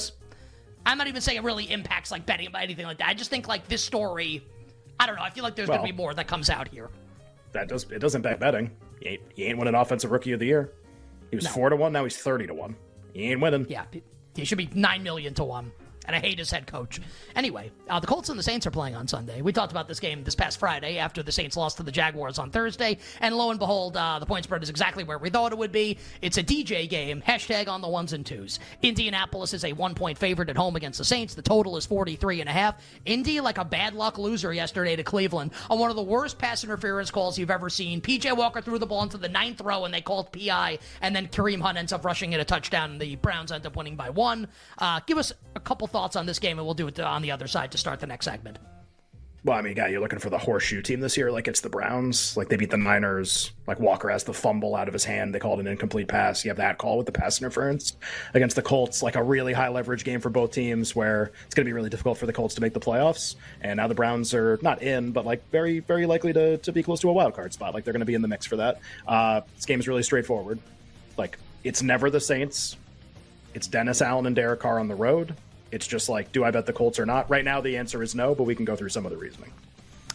I'm 0.85 0.97
not 0.97 1.07
even 1.07 1.21
saying 1.21 1.37
it 1.37 1.43
really 1.43 1.71
impacts 1.71 2.11
like 2.11 2.25
betting 2.25 2.49
or 2.53 2.59
anything 2.59 2.85
like 2.85 2.97
that. 2.97 3.07
I 3.07 3.13
just 3.13 3.29
think 3.29 3.47
like 3.47 3.67
this 3.67 3.83
story. 3.83 4.45
I 4.99 5.05
don't 5.05 5.15
know. 5.15 5.21
I 5.21 5.29
feel 5.29 5.43
like 5.43 5.55
there's 5.55 5.69
well, 5.69 5.79
gonna 5.79 5.91
be 5.91 5.95
more 5.95 6.13
that 6.13 6.27
comes 6.27 6.49
out 6.49 6.67
here. 6.67 6.89
That 7.51 7.67
does 7.67 7.83
it 7.91 7.99
doesn't 7.99 8.19
impact 8.19 8.39
betting. 8.39 8.71
He 8.99 9.09
ain't, 9.09 9.21
he 9.33 9.43
ain't 9.45 9.57
winning 9.57 9.75
offensive 9.75 10.11
rookie 10.11 10.33
of 10.33 10.39
the 10.39 10.45
year. 10.45 10.73
He 11.29 11.35
was 11.35 11.45
no. 11.45 11.51
four 11.51 11.69
to 11.69 11.75
one. 11.75 11.93
Now 11.93 12.03
he's 12.03 12.17
thirty 12.17 12.47
to 12.47 12.53
one. 12.53 12.75
He 13.13 13.31
ain't 13.31 13.41
winning. 13.41 13.65
Yeah, 13.69 13.85
he 14.35 14.45
should 14.45 14.57
be 14.57 14.69
nine 14.73 15.03
million 15.03 15.33
to 15.35 15.43
one 15.43 15.71
and 16.05 16.15
I 16.15 16.19
hate 16.19 16.39
his 16.39 16.51
head 16.51 16.67
coach. 16.67 17.00
Anyway, 17.36 17.72
uh, 17.89 18.00
the 18.00 18.07
Colts 18.07 18.29
and 18.29 18.38
the 18.38 18.43
Saints 18.43 18.67
are 18.67 18.72
playing 18.72 18.95
on 18.95 19.07
Sunday. 19.07 19.41
We 19.41 19.53
talked 19.53 19.72
about 19.72 19.88
this 19.88 20.00
game 20.00 20.24
this 20.24 20.36
past 20.36 20.60
Friday 20.60 20.98
after 20.98 21.24
the 21.24 21.31
Saints 21.31 21.57
lost 21.57 21.77
to 21.77 21.83
the 21.83 21.91
Jaguars 21.91 22.39
on 22.39 22.51
Thursday, 22.51 22.98
and 23.22 23.36
lo 23.36 23.50
and 23.50 23.60
behold, 23.60 23.98
uh, 23.98 24.19
the 24.19 24.25
point 24.25 24.43
spread 24.43 24.63
is 24.63 24.69
exactly 24.69 25.03
where 25.03 25.17
we 25.17 25.29
thought 25.29 25.51
it 25.51 25.57
would 25.57 25.72
be. 25.72 25.98
It's 26.22 26.38
a 26.38 26.43
DJ 26.43 26.89
game. 26.89 27.22
Hashtag 27.22 27.67
on 27.67 27.81
the 27.81 27.88
ones 27.88 28.13
and 28.13 28.25
twos. 28.25 28.60
Indianapolis 28.81 29.53
is 29.53 29.63
a 29.65 29.74
one 29.74 29.95
point 29.95 30.17
favorite 30.17 30.50
at 30.50 30.57
home 30.57 30.75
against 30.75 31.00
the 31.00 31.05
Saints. 31.05 31.36
The 31.36 31.41
total 31.41 31.77
is 31.77 31.86
43 31.86 32.41
and 32.41 32.50
a 32.50 32.53
half. 32.53 32.81
Indy 33.05 33.39
like 33.39 33.57
a 33.57 33.65
bad 33.65 33.93
luck 33.93 34.17
loser 34.17 34.53
yesterday 34.53 34.95
to 34.95 35.03
Cleveland 35.03 35.51
on 35.69 35.79
one 35.79 35.89
of 35.89 35.95
the 35.95 36.03
worst 36.03 36.38
pass 36.38 36.63
interference 36.63 37.12
calls 37.12 37.38
you've 37.38 37.51
ever 37.51 37.69
seen. 37.69 38.01
PJ 38.01 38.36
Walker 38.36 38.62
threw 38.62 38.79
the 38.79 38.86
ball 38.86 39.03
into 39.03 39.17
the 39.17 39.29
ninth 39.29 39.62
row 39.62 39.86
and 39.86 39.93
they 39.93 40.01
called 40.01 40.31
PI, 40.31 40.79
and 41.01 41.15
then 41.15 41.27
Kareem 41.27 41.62
Hunt 41.62 41.77
ends 41.77 41.93
up 41.93 42.05
rushing 42.05 42.33
it 42.33 42.39
a 42.39 42.45
touchdown, 42.45 42.91
and 42.91 43.01
the 43.01 43.15
Browns 43.15 43.51
end 43.51 43.65
up 43.65 43.75
winning 43.75 43.95
by 43.95 44.10
one. 44.10 44.48
Uh, 44.77 45.00
give 45.05 45.17
us 45.17 45.33
a 45.55 45.60
couple 45.60 45.88
thoughts 45.93 46.17
on 46.17 46.25
this 46.25 46.39
game, 46.39 46.59
and 46.59 46.65
we'll 46.65 46.73
do 46.73 46.88
it 46.88 47.00
on 47.00 47.21
the 47.21 47.31
other 47.31 47.47
side 47.47 47.71
to 47.71 47.77
start 47.77 48.01
the 48.01 48.07
next 48.07 48.25
segment. 48.25 48.59
Well, 49.45 49.57
I 49.57 49.62
mean, 49.62 49.73
guy, 49.73 49.89
you're 49.89 50.00
looking 50.00 50.19
for 50.19 50.29
the 50.29 50.38
horseshoe 50.38 50.81
team 50.81 51.01
this 51.01 51.17
year. 51.17 51.29
Like 51.29 51.50
it's 51.50 51.59
the 51.59 51.69
Browns. 51.69 52.38
Like 52.38 52.47
they 52.47 52.55
beat 52.55 52.69
the 52.69 52.77
Niners. 52.77 53.51
Like 53.67 53.77
Walker 53.77 54.07
has 54.07 54.23
the 54.23 54.33
fumble 54.33 54.73
out 54.73 54.88
of 54.88 54.93
his 54.93 55.03
hand. 55.03 55.35
They 55.35 55.39
called 55.39 55.59
an 55.59 55.67
incomplete 55.67 56.07
pass. 56.07 56.45
You 56.45 56.50
have 56.50 56.57
that 56.57 56.77
call 56.77 56.95
with 56.95 57.07
the 57.07 57.12
pass 57.12 57.41
interference 57.41 57.97
against 58.33 58.55
the 58.55 58.62
Colts. 58.62 59.03
Like 59.03 59.17
a 59.17 59.23
really 59.23 59.51
high 59.51 59.67
leverage 59.67 60.05
game 60.05 60.21
for 60.21 60.29
both 60.29 60.51
teams, 60.51 60.95
where 60.95 61.33
it's 61.45 61.55
going 61.55 61.65
to 61.65 61.69
be 61.69 61.73
really 61.73 61.89
difficult 61.89 62.17
for 62.17 62.25
the 62.25 62.31
Colts 62.31 62.55
to 62.55 62.62
make 62.62 62.73
the 62.73 62.79
playoffs. 62.79 63.35
And 63.59 63.75
now 63.75 63.89
the 63.89 63.95
Browns 63.95 64.33
are 64.33 64.57
not 64.62 64.81
in, 64.81 65.12
but 65.12 65.25
like 65.25 65.45
very, 65.50 65.79
very 65.79 66.05
likely 66.05 66.31
to 66.31 66.57
to 66.59 66.71
be 66.71 66.81
close 66.81 67.01
to 67.01 67.09
a 67.09 67.13
wild 67.13 67.33
card 67.33 67.51
spot. 67.51 67.73
Like 67.73 67.83
they're 67.83 67.93
going 67.93 68.00
to 68.00 68.05
be 68.05 68.15
in 68.15 68.21
the 68.21 68.29
mix 68.29 68.45
for 68.45 68.55
that. 68.55 68.79
Uh, 69.05 69.41
this 69.55 69.65
game 69.65 69.81
is 69.81 69.89
really 69.89 70.03
straightforward. 70.03 70.57
Like 71.17 71.38
it's 71.65 71.83
never 71.83 72.09
the 72.09 72.21
Saints. 72.21 72.77
It's 73.53 73.67
Dennis 73.67 74.01
Allen 74.01 74.25
and 74.25 74.35
Derek 74.35 74.62
Carr 74.62 74.79
on 74.79 74.88
the 74.88 74.95
road. 74.95 75.35
It's 75.73 75.87
just 75.87 76.07
like, 76.07 76.31
do 76.31 76.43
I 76.43 76.51
bet 76.51 76.67
the 76.67 76.73
Colts 76.73 76.99
or 76.99 77.05
not? 77.07 77.31
Right 77.31 77.43
now, 77.43 77.59
the 77.59 77.77
answer 77.77 78.03
is 78.03 78.13
no, 78.13 78.35
but 78.35 78.43
we 78.43 78.53
can 78.53 78.63
go 78.63 78.75
through 78.75 78.89
some 78.89 79.07
of 79.07 79.11
the 79.11 79.17
reasoning. 79.17 79.51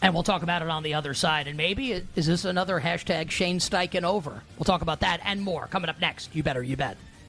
And 0.01 0.13
we'll 0.13 0.23
talk 0.23 0.41
about 0.41 0.61
it 0.61 0.69
on 0.69 0.83
the 0.83 0.93
other 0.93 1.13
side. 1.13 1.47
And 1.47 1.57
maybe 1.57 1.91
is 2.15 2.25
this 2.25 2.45
another 2.45 2.79
hashtag 2.79 3.29
Shane 3.29 3.59
Steichen 3.59 4.03
over? 4.03 4.41
We'll 4.57 4.63
talk 4.63 4.81
about 4.81 5.01
that 5.01 5.19
and 5.25 5.41
more 5.41 5.67
coming 5.67 5.89
up 5.89 5.99
next. 5.99 6.33
You 6.33 6.43
better, 6.43 6.63
you 6.63 6.77
bet. 6.77 6.95